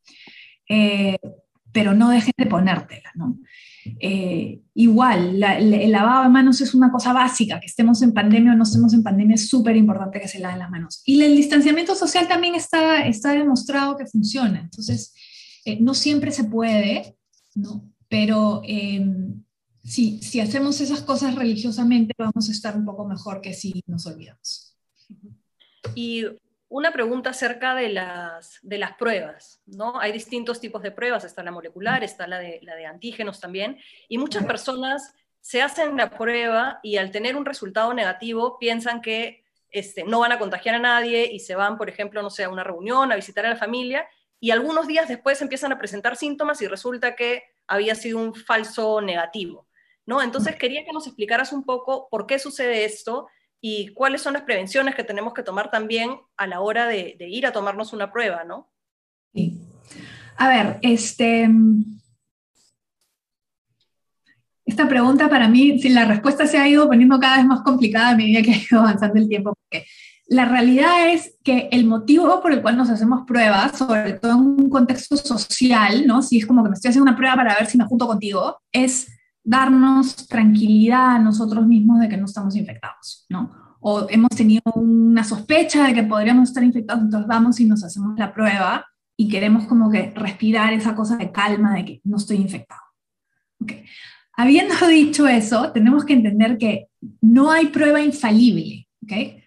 [0.68, 1.20] eh,
[1.72, 3.38] pero no dejes de ponértela, ¿no?
[4.00, 8.56] Eh, igual, el lavado de manos es una cosa básica, que estemos en pandemia o
[8.56, 11.02] no estemos en pandemia, es súper importante que se laven las manos.
[11.06, 14.62] Y el distanciamiento social también está, está demostrado que funciona.
[14.62, 15.14] Entonces,
[15.66, 17.18] eh, no siempre se puede,
[17.56, 17.92] ¿no?
[18.08, 19.44] Pero em,
[19.84, 24.76] si, hacemos esas cosas religiosamente, vamos a estar un poco mejor que si nos olvidamos.
[26.70, 30.00] Una pregunta acerca de las, de las pruebas, ¿no?
[30.00, 33.80] Hay distintos tipos de pruebas, está la molecular, está la de, la de antígenos también,
[34.08, 39.44] y muchas personas se hacen la prueba y al tener un resultado negativo piensan que
[39.72, 42.50] este, no van a contagiar a nadie y se van, por ejemplo, no sé, a
[42.50, 44.08] una reunión, a visitar a la familia,
[44.40, 49.02] y algunos días después empiezan a presentar síntomas y resulta que había sido un falso
[49.02, 49.68] negativo,
[50.06, 50.22] ¿no?
[50.22, 53.28] Entonces quería que nos explicaras un poco por qué sucede esto
[53.62, 57.46] y cuáles son las prevenciones que tenemos que tomar también a la hora de, ir
[57.46, 58.72] a tomarnos una prueba, ¿no?
[59.34, 59.60] Sí.
[60.38, 61.50] A ver, este,
[64.66, 68.10] esta pregunta para mí, si la respuesta se ha ido poniendo cada vez más complicada
[68.10, 69.86] a medida que ha ido avanzando el tiempo, porque
[70.28, 74.38] la realidad es que el motivo por el cual nos hacemos pruebas, sobre todo en
[74.38, 76.22] un contexto social, ¿no?
[76.22, 78.58] Si es como que me estoy haciendo una prueba para ver si me junto contigo,
[78.72, 79.08] es
[79.50, 83.50] darnos tranquilidad a nosotros mismos de que no estamos infectados, ¿no?
[83.80, 88.16] O hemos tenido una sospecha de que podríamos estar infectados, entonces vamos y nos hacemos
[88.16, 88.86] la prueba
[89.18, 92.82] y queremos como que respirar esa cosa de calma de que no estoy infectado.
[93.60, 93.86] Okay.
[94.38, 99.42] Habiendo dicho eso, tenemos que entender que no hay prueba infalible, ¿ok?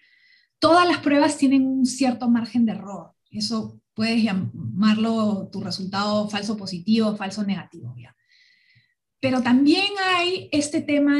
[0.59, 3.13] Todas las pruebas tienen un cierto margen de error.
[3.31, 7.95] Eso puedes llamarlo tu resultado falso positivo, falso negativo.
[7.97, 8.13] ¿ya?
[9.23, 11.17] Pero también hay este tema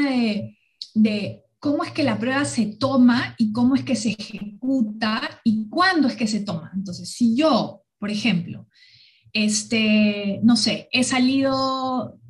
[0.94, 5.70] de, cómo es que la prueba se toma y cómo es que se ejecuta y
[5.70, 6.70] cuándo es que se toma.
[6.74, 8.68] Entonces, si yo, por ejemplo,
[9.32, 12.20] este, no sé, he salido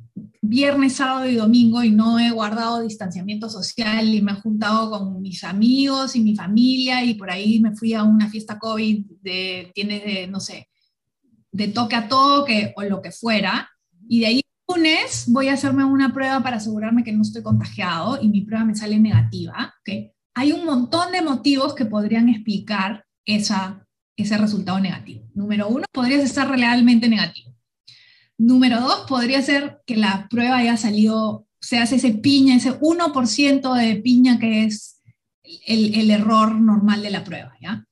[0.41, 5.21] viernes, sábado y domingo y no he guardado distanciamiento social y me he juntado con
[5.21, 9.73] mis amigos y mi familia y por ahí me fui a una fiesta COVID de,
[9.75, 10.69] tienes de, no sé,
[11.51, 13.69] de toque a toque o lo que fuera,
[14.07, 18.19] y de ahí lunes voy a hacerme una prueba para asegurarme que no estoy contagiado
[18.21, 19.73] y mi prueba me sale negativa.
[19.81, 20.11] ¿okay?
[20.33, 25.27] Hay un montón de motivos que podrían explicar ese resultado negativo.
[25.33, 27.55] Número uno, podrías estar realmente negativo.
[28.37, 33.73] Número dos, podría ser que la prueba haya salido, se hace ese piña, ese 1%
[33.73, 35.01] de piña que es
[35.65, 37.85] el, el error normal de la prueba, ¿ya?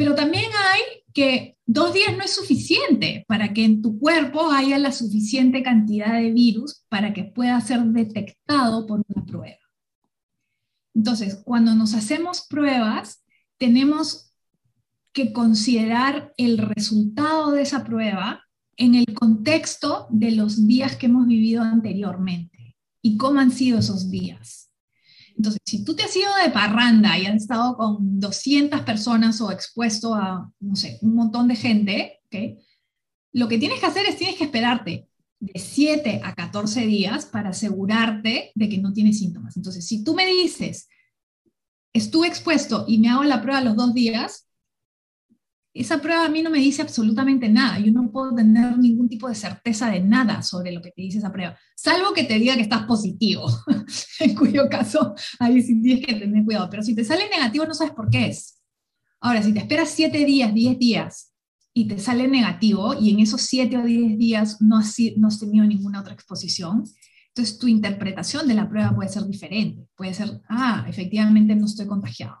[0.00, 0.80] Pero también hay
[1.12, 6.14] que dos días no es suficiente para que en tu cuerpo haya la suficiente cantidad
[6.14, 9.58] de virus para que pueda ser detectado por una prueba.
[10.94, 13.22] Entonces, cuando nos hacemos pruebas,
[13.58, 14.32] tenemos
[15.12, 18.42] que considerar el resultado de esa prueba
[18.78, 24.10] en el contexto de los días que hemos vivido anteriormente y cómo han sido esos
[24.10, 24.59] días.
[25.40, 29.50] Entonces, si tú te has ido de parranda y has estado con 200 personas o
[29.50, 32.58] expuesto a, no sé, un montón de gente, ¿okay?
[33.32, 37.48] lo que tienes que hacer es tienes que esperarte de 7 a 14 días para
[37.48, 39.56] asegurarte de que no tienes síntomas.
[39.56, 40.90] Entonces, si tú me dices,
[41.94, 44.46] estuve expuesto y me hago la prueba los dos días,
[45.72, 47.78] esa prueba a mí no me dice absolutamente nada.
[47.78, 51.18] Yo no puedo tener ningún tipo de certeza de nada sobre lo que te dice
[51.18, 53.46] esa prueba, salvo que te diga que estás positivo,
[54.20, 56.68] en cuyo caso ahí sí tienes que tener cuidado.
[56.70, 58.60] Pero si te sale negativo no sabes por qué es.
[59.20, 61.34] Ahora, si te esperas siete días, diez días
[61.74, 65.38] y te sale negativo y en esos siete o diez días no has, no has
[65.38, 66.84] tenido ninguna otra exposición,
[67.28, 69.86] entonces tu interpretación de la prueba puede ser diferente.
[69.94, 72.36] Puede ser, ah, efectivamente no estoy contagiado.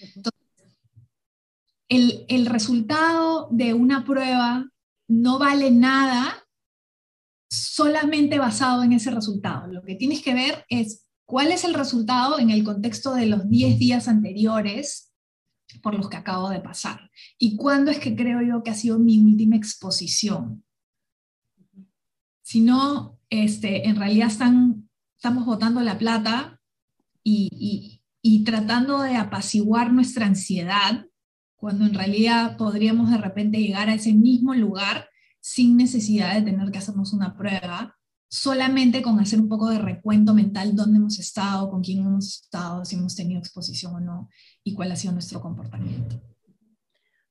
[0.00, 0.41] Entonces,
[1.92, 4.66] el, el resultado de una prueba
[5.08, 6.42] no vale nada
[7.50, 9.70] solamente basado en ese resultado.
[9.70, 13.46] Lo que tienes que ver es cuál es el resultado en el contexto de los
[13.50, 15.12] 10 días anteriores
[15.82, 18.98] por los que acabo de pasar y cuándo es que creo yo que ha sido
[18.98, 20.64] mi última exposición.
[22.42, 26.58] Si no, este, en realidad están, estamos botando la plata
[27.22, 31.06] y, y tratando de apaciguar nuestra ansiedad
[31.62, 35.08] cuando en realidad podríamos de repente llegar a ese mismo lugar
[35.38, 37.96] sin necesidad de tener que hacernos una prueba,
[38.28, 42.84] solamente con hacer un poco de recuento mental dónde hemos estado, con quién hemos estado,
[42.84, 44.28] si hemos tenido exposición o no
[44.64, 46.20] y cuál ha sido nuestro comportamiento.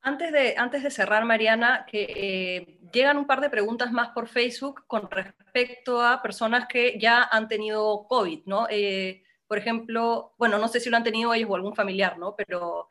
[0.01, 4.29] Antes de, antes de cerrar, Mariana, que eh, llegan un par de preguntas más por
[4.29, 8.65] Facebook con respecto a personas que ya han tenido COVID, ¿no?
[8.69, 12.33] Eh, por ejemplo, bueno, no sé si lo han tenido ellos o algún familiar, ¿no?
[12.37, 12.87] Pero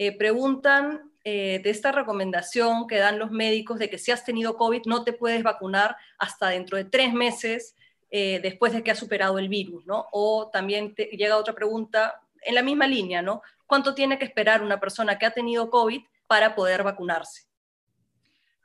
[0.00, 4.56] eh, preguntan eh, de esta recomendación que dan los médicos de que si has tenido
[4.56, 7.74] COVID no te puedes vacunar hasta dentro de tres meses
[8.12, 10.06] eh, después de que has superado el virus, ¿no?
[10.12, 13.42] O también llega otra pregunta en la misma línea, ¿no?
[13.66, 17.48] ¿Cuánto tiene que esperar una persona que ha tenido COVID para poder vacunarse?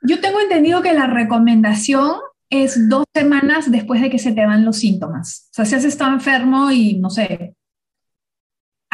[0.02, 4.64] Yo tengo entendido que la recomendación es dos semanas después de que se te van
[4.64, 5.48] los síntomas.
[5.50, 7.56] O sea, si has estado enfermo y, no sé,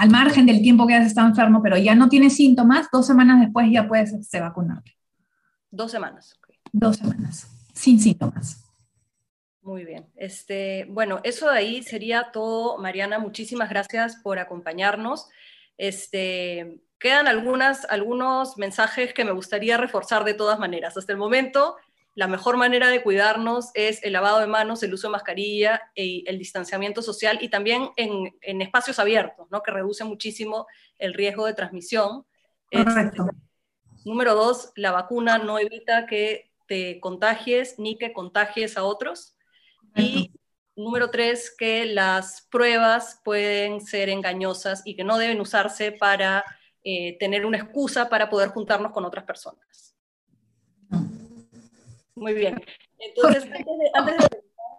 [0.01, 3.39] al margen del tiempo que has estado enfermo, pero ya no tienes síntomas, dos semanas
[3.39, 4.97] después ya puedes este, vacunarte.
[5.71, 6.41] Dos semanas.
[6.73, 8.65] Dos semanas, sin síntomas.
[9.61, 10.07] Muy bien.
[10.17, 12.79] Este, bueno, eso de ahí sería todo.
[12.79, 15.29] Mariana, muchísimas gracias por acompañarnos.
[15.77, 20.97] Este, quedan algunas, algunos mensajes que me gustaría reforzar de todas maneras.
[20.97, 21.77] Hasta el momento,
[22.21, 26.23] la mejor manera de cuidarnos es el lavado de manos, el uso de mascarilla y
[26.27, 29.63] el distanciamiento social y también en, espacios abiertos, ¿no?
[29.63, 30.67] que reduce muchísimo
[30.99, 32.27] el riesgo de transmisión.
[32.71, 33.27] Correcto.
[34.05, 39.35] número dos, la vacuna no evita que te contagies ni que contagies a otros.
[39.97, 40.31] Y
[40.77, 46.45] número tres, que las pruebas pueden ser engañosas y que no deben usarse para
[46.85, 49.90] eh, tener una excusa para poder juntarnos con otras personas.
[52.21, 52.63] Muy bien.
[52.99, 53.49] Entonces,
[53.95, 54.17] antes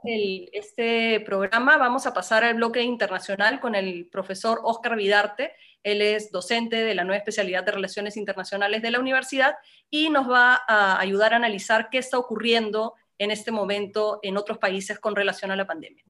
[0.03, 5.51] de, este programa, vamos a pasar al bloque internacional con el profesor Oscar Vidarte.
[5.81, 9.55] Él es docente de la nueva especialidad de Relaciones Internacionales de la universidad
[9.89, 14.59] y nos va a ayudar a analizar qué está ocurriendo en este momento en otros
[14.59, 16.03] países con relación a la pandemia.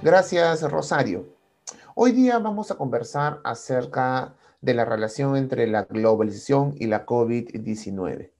[0.00, 1.36] Gracias, Rosario.
[1.94, 8.32] Hoy día vamos a conversar acerca de la relación entre la globalización y la COVID-19.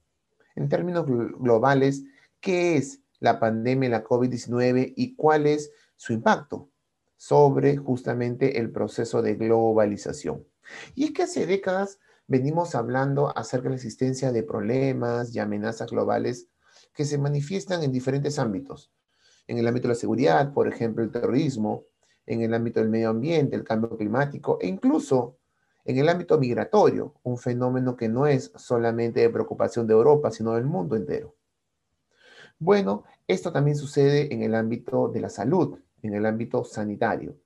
[0.55, 2.03] En términos globales,
[2.39, 6.69] ¿qué es la pandemia, la COVID-19 y cuál es su impacto
[7.15, 10.45] sobre justamente el proceso de globalización?
[10.95, 15.89] Y es que hace décadas venimos hablando acerca de la existencia de problemas y amenazas
[15.89, 16.47] globales
[16.93, 18.91] que se manifiestan en diferentes ámbitos.
[19.47, 21.85] En el ámbito de la seguridad, por ejemplo, el terrorismo,
[22.25, 25.38] en el ámbito del medio ambiente, el cambio climático e incluso
[25.85, 30.53] en el ámbito migratorio, un fenómeno que no es solamente de preocupación de Europa, sino
[30.53, 31.35] del mundo entero.
[32.59, 37.37] Bueno, esto también sucede en el ámbito de la salud, en el ámbito sanitario.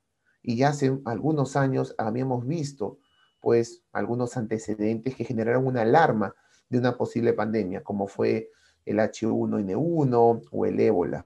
[0.42, 3.00] Y ya hace algunos años habíamos visto,
[3.40, 6.36] pues, algunos antecedentes que generaron una alarma
[6.68, 8.50] de una posible pandemia, como fue
[8.86, 11.26] el H1N1 o el ébola,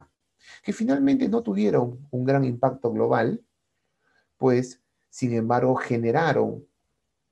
[0.62, 3.42] que finalmente no tuvieron un gran impacto global,
[4.38, 6.66] pues, sin embargo, generaron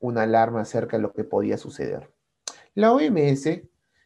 [0.05, 2.09] una alarma acerca de lo que podía suceder.
[2.73, 3.61] La OMS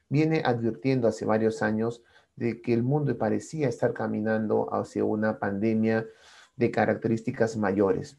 [0.10, 2.04] viene advirtiendo hace varios años
[2.36, 6.08] de que el mundo parecía estar caminando hacia una pandemia
[6.56, 8.18] de características mayores.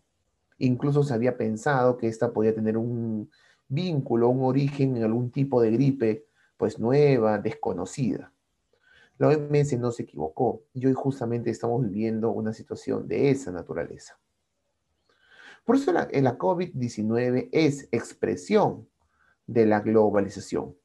[0.58, 3.30] Incluso se había pensado que esta podía tener un
[3.66, 6.26] vínculo, un origen en algún tipo de gripe,
[6.58, 8.32] pues nueva, desconocida.
[9.16, 14.19] La OMS no se equivocó y hoy justamente estamos viviendo una situación de esa naturaleza.
[15.70, 18.88] Por eso la, la COVID-19 es expresión
[19.46, 20.76] de la globalización.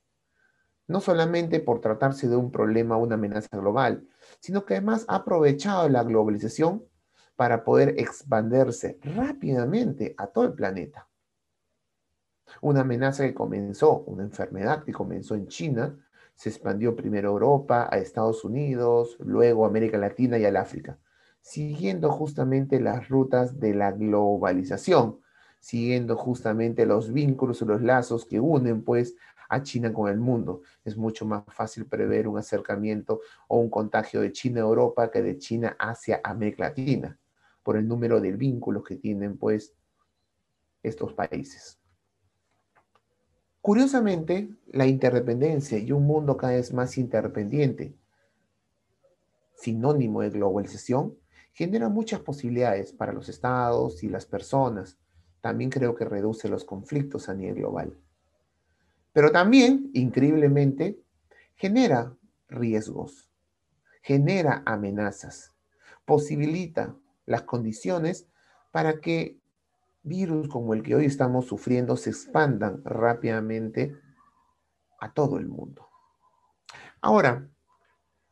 [0.86, 4.08] No solamente por tratarse de un problema una amenaza global,
[4.40, 6.86] sino que además ha aprovechado la globalización
[7.36, 11.10] para poder expandirse rápidamente a todo el planeta.
[12.62, 15.98] Una amenaza que comenzó, una enfermedad que comenzó en China,
[16.36, 21.00] se expandió primero a Europa, a Estados Unidos, luego a América Latina y al África,
[21.46, 25.20] siguiendo justamente las rutas de la globalización,
[25.60, 29.16] siguiendo justamente los vínculos o los lazos que unen pues
[29.48, 30.64] a China con el mundo.
[30.84, 35.22] Es mucho más fácil prever un acercamiento o un contagio de China a Europa que
[35.22, 37.16] de China hacia América Latina,
[37.62, 39.72] por el número de vínculos que tienen pues
[40.82, 41.78] estos países.
[43.62, 47.94] Curiosamente, la interdependencia y un mundo cada vez más interdependiente,
[49.54, 51.16] sinónimo de globalización,
[51.56, 54.98] genera muchas posibilidades para los estados y las personas.
[55.40, 57.98] También creo que reduce los conflictos a nivel global.
[59.14, 61.00] Pero también, increíblemente,
[61.56, 62.14] genera
[62.50, 63.32] riesgos,
[64.02, 65.54] genera amenazas,
[66.04, 66.94] posibilita
[67.26, 68.28] las condiciones
[68.72, 69.40] para que
[70.04, 73.98] virus como el que hoy estamos sufriendo se expandan rápidamente
[75.00, 75.88] a todo el mundo.
[77.00, 77.48] Ahora,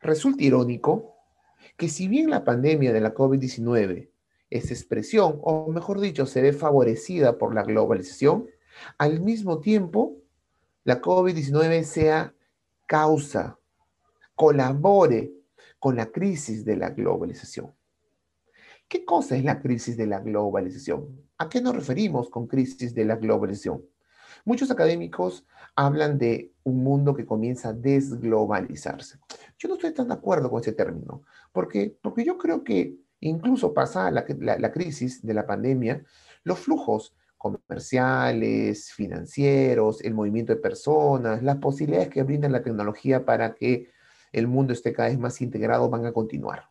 [0.02, 1.13] resulta irónico
[1.78, 4.10] que si bien la pandemia de la COVID-19
[4.50, 8.48] es expresión, o mejor dicho, se ve favorecida por la globalización,
[8.98, 10.18] al mismo tiempo
[10.84, 12.34] la COVID-19 sea
[12.86, 13.58] causa,
[14.36, 15.32] colabore
[15.80, 17.74] con la crisis de la globalización.
[18.88, 21.08] ¿Qué cosa es la crisis de la globalización?
[21.38, 23.84] ¿A qué nos referimos con crisis de la globalización?
[24.46, 25.46] Muchos académicos
[25.76, 29.18] hablan de un mundo que comienza a desglobalizarse.
[29.58, 33.74] Yo no estoy tan de acuerdo con ese término, porque, porque yo creo que incluso
[33.74, 34.26] pasada la,
[34.60, 36.04] la crisis de la pandemia,
[36.44, 43.54] los flujos comerciales, financieros, el movimiento de personas, las posibilidades que brinda la tecnología para
[43.54, 43.90] que
[44.32, 46.70] el mundo esté cada vez más integrado van a continuar.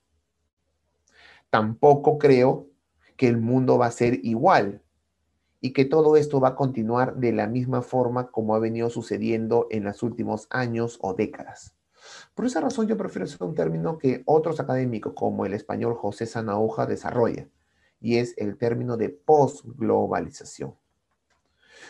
[1.51, 2.68] Tampoco creo
[3.16, 4.83] que el mundo va a ser igual
[5.61, 9.68] y que todo esto va a continuar de la misma forma como ha venido sucediendo
[9.70, 11.76] en los últimos años o décadas.
[12.35, 16.27] Por esa razón yo prefiero usar un término que otros académicos como el español José
[16.27, 17.49] Sanauja desarrolla
[18.01, 20.75] y es el término de posglobalización.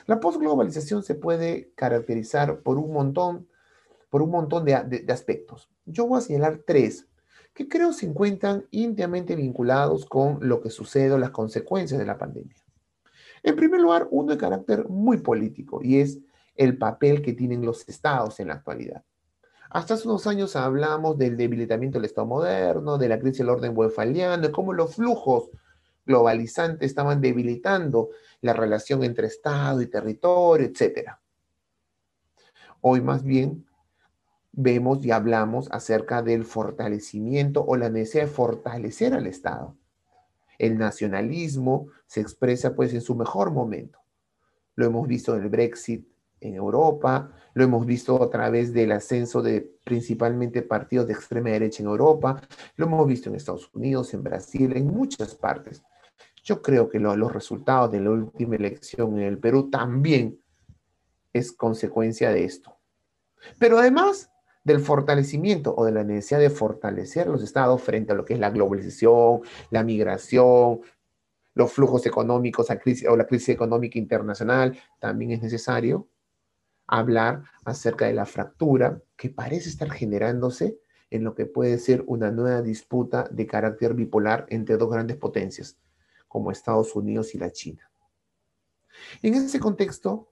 [0.07, 3.49] La posglobalización se puede caracterizar por un montón,
[4.11, 5.71] por un montón de, de aspectos.
[5.87, 7.07] Yo voy a señalar tres
[7.55, 12.19] que creo se encuentran íntimamente vinculados con lo que sucede o las consecuencias de la
[12.19, 12.57] pandemia.
[13.43, 16.21] En primer lugar, uno de carácter muy político y es
[16.55, 19.05] el papel que tienen los estados en la actualidad.
[19.73, 23.73] Hasta hace unos años hablamos del debilitamiento del Estado moderno, de la crisis del orden
[23.75, 25.49] westfaliano, de cómo los flujos
[26.05, 28.11] globalizantes estaban debilitando
[28.43, 31.13] la relación entre Estado y territorio, etc.
[32.83, 33.65] Hoy más bien
[34.53, 39.75] vemos y hablamos acerca del fortalecimiento o la necesidad de fortalecer al Estado.
[40.59, 44.01] El nacionalismo se expresa pues en su mejor momento.
[44.75, 46.07] Lo hemos visto en el Brexit
[46.41, 51.83] en Europa, lo hemos visto a través del ascenso de principalmente partidos de extrema derecha
[51.83, 52.41] en Europa,
[52.77, 55.83] lo hemos visto en Estados Unidos, en Brasil, en muchas partes.
[56.45, 60.41] Yo creo que los resultados de la última elección en el Perú también
[61.33, 62.77] es consecuencia de esto.
[63.59, 64.31] Pero además
[64.65, 68.41] del fortalecimiento o de la necesidad de fortalecer los estados frente a lo que es
[68.41, 69.41] la globalización,
[69.71, 70.81] la migración,
[71.55, 76.09] los flujos económicos o la crisis económica internacional, también es necesario
[76.87, 80.79] hablar acerca de la fractura que parece estar generándose
[81.11, 85.77] en lo que puede ser una nueva disputa de carácter bipolar entre dos grandes potencias,
[86.27, 87.91] como Estados Unidos y la China.
[89.23, 90.31] En ese contexto,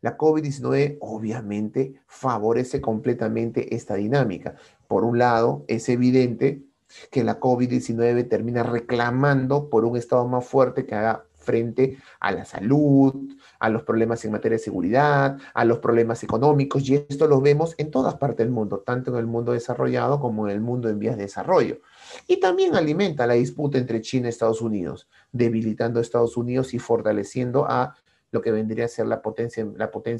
[0.00, 4.54] la COVID-19 obviamente favorece completamente esta dinámica.
[4.86, 6.62] Por un lado, es evidente
[7.10, 12.44] que la COVID-19 termina reclamando por un Estado más fuerte que haga frente a la
[12.44, 13.14] salud,
[13.58, 17.74] a los problemas en materia de seguridad, a los problemas económicos, y esto lo vemos
[17.78, 20.98] en todas partes del mundo, tanto en el mundo desarrollado como en el mundo en
[20.98, 21.80] vías de desarrollo.
[22.26, 26.78] Y también alimenta la disputa entre China y Estados Unidos, debilitando a Estados Unidos y
[26.78, 27.96] fortaleciendo a
[28.30, 29.64] lo que vendría a ser la potencia,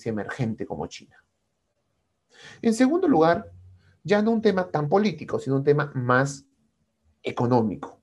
[0.06, 1.22] emergente como China.
[2.62, 3.52] En segundo lugar,
[4.02, 6.46] ya no un tema tan político, sino un tema más
[7.22, 7.97] económico.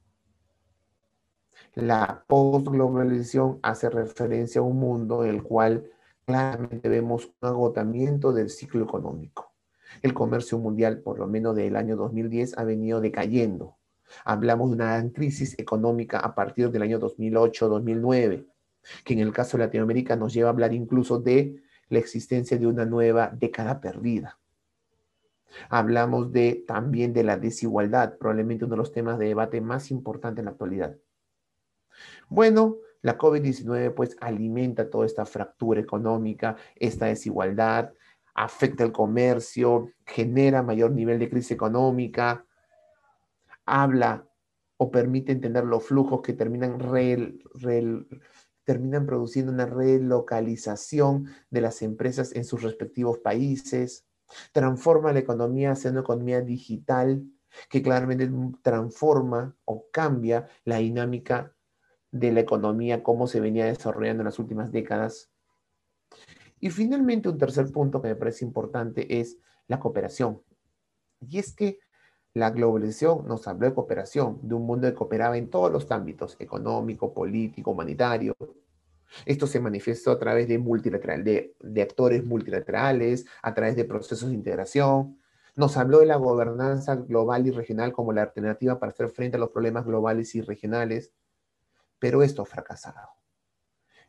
[1.75, 5.91] La postglobalización hace referencia a un mundo en el cual
[6.25, 9.51] claramente vemos un agotamiento del ciclo económico.
[10.01, 13.75] El comercio mundial, por lo menos del año 2010, ha venido decayendo.
[14.23, 18.45] Hablamos de una gran crisis económica a partir del año 2008-2009,
[19.03, 22.67] que en el caso de Latinoamérica nos lleva a hablar incluso de la existencia de
[22.67, 24.39] una nueva década perdida.
[25.69, 30.39] Hablamos de, también de la desigualdad, probablemente uno de los temas de debate más importantes
[30.39, 30.95] en la actualidad.
[32.29, 37.93] Bueno, la COVID-19 pues alimenta toda esta fractura económica, esta desigualdad,
[38.33, 42.45] afecta el comercio, genera mayor nivel de crisis económica,
[43.65, 44.27] habla
[44.77, 46.77] o permite entender los flujos que terminan,
[48.63, 54.05] terminan produciendo una relocalización de las empresas en sus respectivos países,
[54.51, 57.23] transforma la economía hacia una economía digital
[57.69, 58.29] que claramente
[58.61, 61.53] transforma o cambia la dinámica
[62.15, 65.29] de la economía, cómo se venía desarrollando en las últimas décadas.
[66.61, 69.37] Y finalmente, un tercer punto que me parece importante es
[69.67, 70.41] la cooperación.
[71.19, 71.79] Y es que
[72.33, 76.37] la globalización nos habló de cooperación, de un mundo que cooperaba en todos los ámbitos,
[76.39, 78.33] económico, político, humanitario.
[79.25, 84.29] Esto se manifestó a través de, multilateral, de, de actores multilaterales, a través de procesos
[84.29, 85.19] de integración.
[85.57, 89.39] Nos habló de la gobernanza global y regional como la alternativa para hacer frente a
[89.41, 91.11] los problemas globales y regionales,
[91.99, 93.09] pero esto ha fracasado.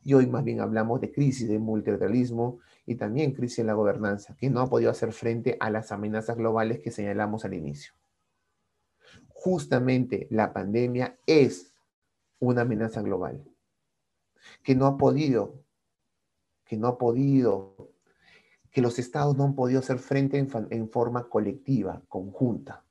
[0.03, 4.37] Y hoy más bien hablamos de crisis de multilateralismo y también crisis en la gobernanza,
[4.37, 7.93] que no ha podido hacer frente a las amenazas globales que señalamos al inicio
[9.47, 11.73] justamente la pandemia es
[12.41, 13.45] una amenaza global,
[14.65, 15.63] que no ha podido,
[16.65, 17.93] que no ha podido,
[18.73, 22.85] que los estados no han podido hacer frente en, forma colectiva, conjunta.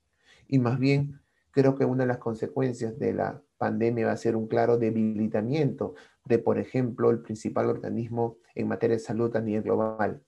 [0.47, 1.19] Y más bien,
[1.51, 5.95] creo que una de las consecuencias de la pandemia va a ser un claro debilitamiento
[6.25, 10.21] de, por ejemplo, el principal organismo en materia de salud a nivel global,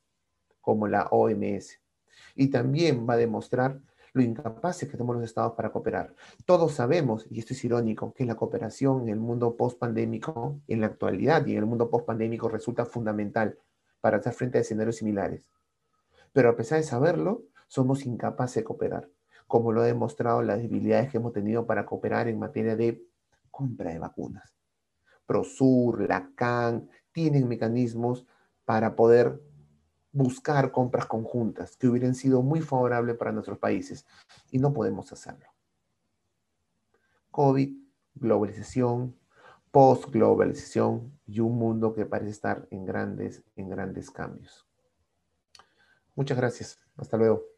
[0.61, 1.79] como la OMS.
[2.35, 3.79] Y también va a demostrar
[4.13, 6.13] lo incapaces que somos los estados para cooperar.
[6.45, 10.87] Todos sabemos, y esto es irónico, que la cooperación en el mundo post-pandémico, en la
[10.87, 13.57] actualidad y en el mundo post-pandémico resulta fundamental
[14.01, 15.49] para hacer frente a escenarios similares.
[16.33, 19.09] Pero a pesar de saberlo, somos incapaces de cooperar,
[19.45, 23.03] como lo ha demostrado las debilidades que hemos tenido para cooperar en materia de
[23.57, 24.53] compra de vacunas.
[25.25, 28.23] Prosur, Lacan, tienen mecanismos
[28.65, 29.41] para poder
[30.11, 34.05] buscar compras conjuntas que hubieran sido muy favorables para nuestros países
[34.51, 35.47] y no podemos hacerlo.
[37.31, 37.75] COVID,
[38.13, 39.17] globalización,
[39.71, 44.67] post-globalización y un mundo que parece estar en grandes, en grandes cambios.
[46.13, 46.79] Muchas gracias.
[46.95, 47.56] Hasta luego.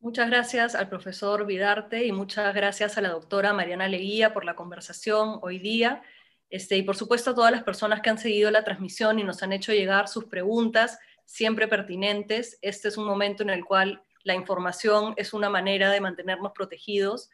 [0.00, 4.54] Muchas gracias al profesor Vidarte y muchas gracias a la doctora Mariana Leguía por la
[4.54, 6.02] conversación hoy día.
[6.50, 9.42] Este, y por supuesto a todas las personas que han seguido la transmisión y nos
[9.42, 12.60] han hecho llegar sus preguntas, siempre pertinentes.
[12.62, 17.28] Este es un momento en el cual la información es una manera de mantenernos protegidos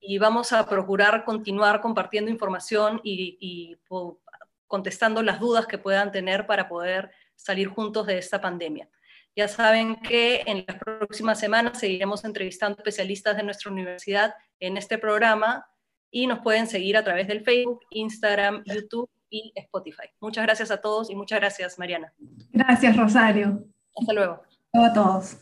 [0.00, 3.76] y vamos a procurar continuar compartiendo información y, y
[4.66, 8.88] contestando las dudas que puedan tener para poder salir juntos de esta pandemia.
[9.36, 14.98] Ya saben que en las próximas semanas seguiremos entrevistando especialistas de nuestra universidad en este
[14.98, 15.66] programa
[16.10, 20.08] y nos pueden seguir a través del Facebook, Instagram, YouTube y Spotify.
[20.20, 22.12] Muchas gracias a todos y muchas gracias, Mariana.
[22.52, 23.64] Gracias, Rosario.
[23.96, 24.42] Hasta luego.
[24.72, 25.36] Hasta a todos.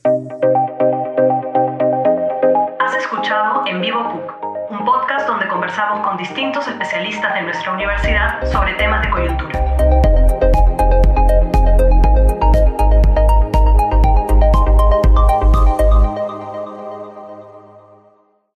[2.80, 8.44] Has escuchado En Vivo PUC, un podcast donde conversamos con distintos especialistas de nuestra universidad
[8.52, 9.87] sobre temas de coyuntura.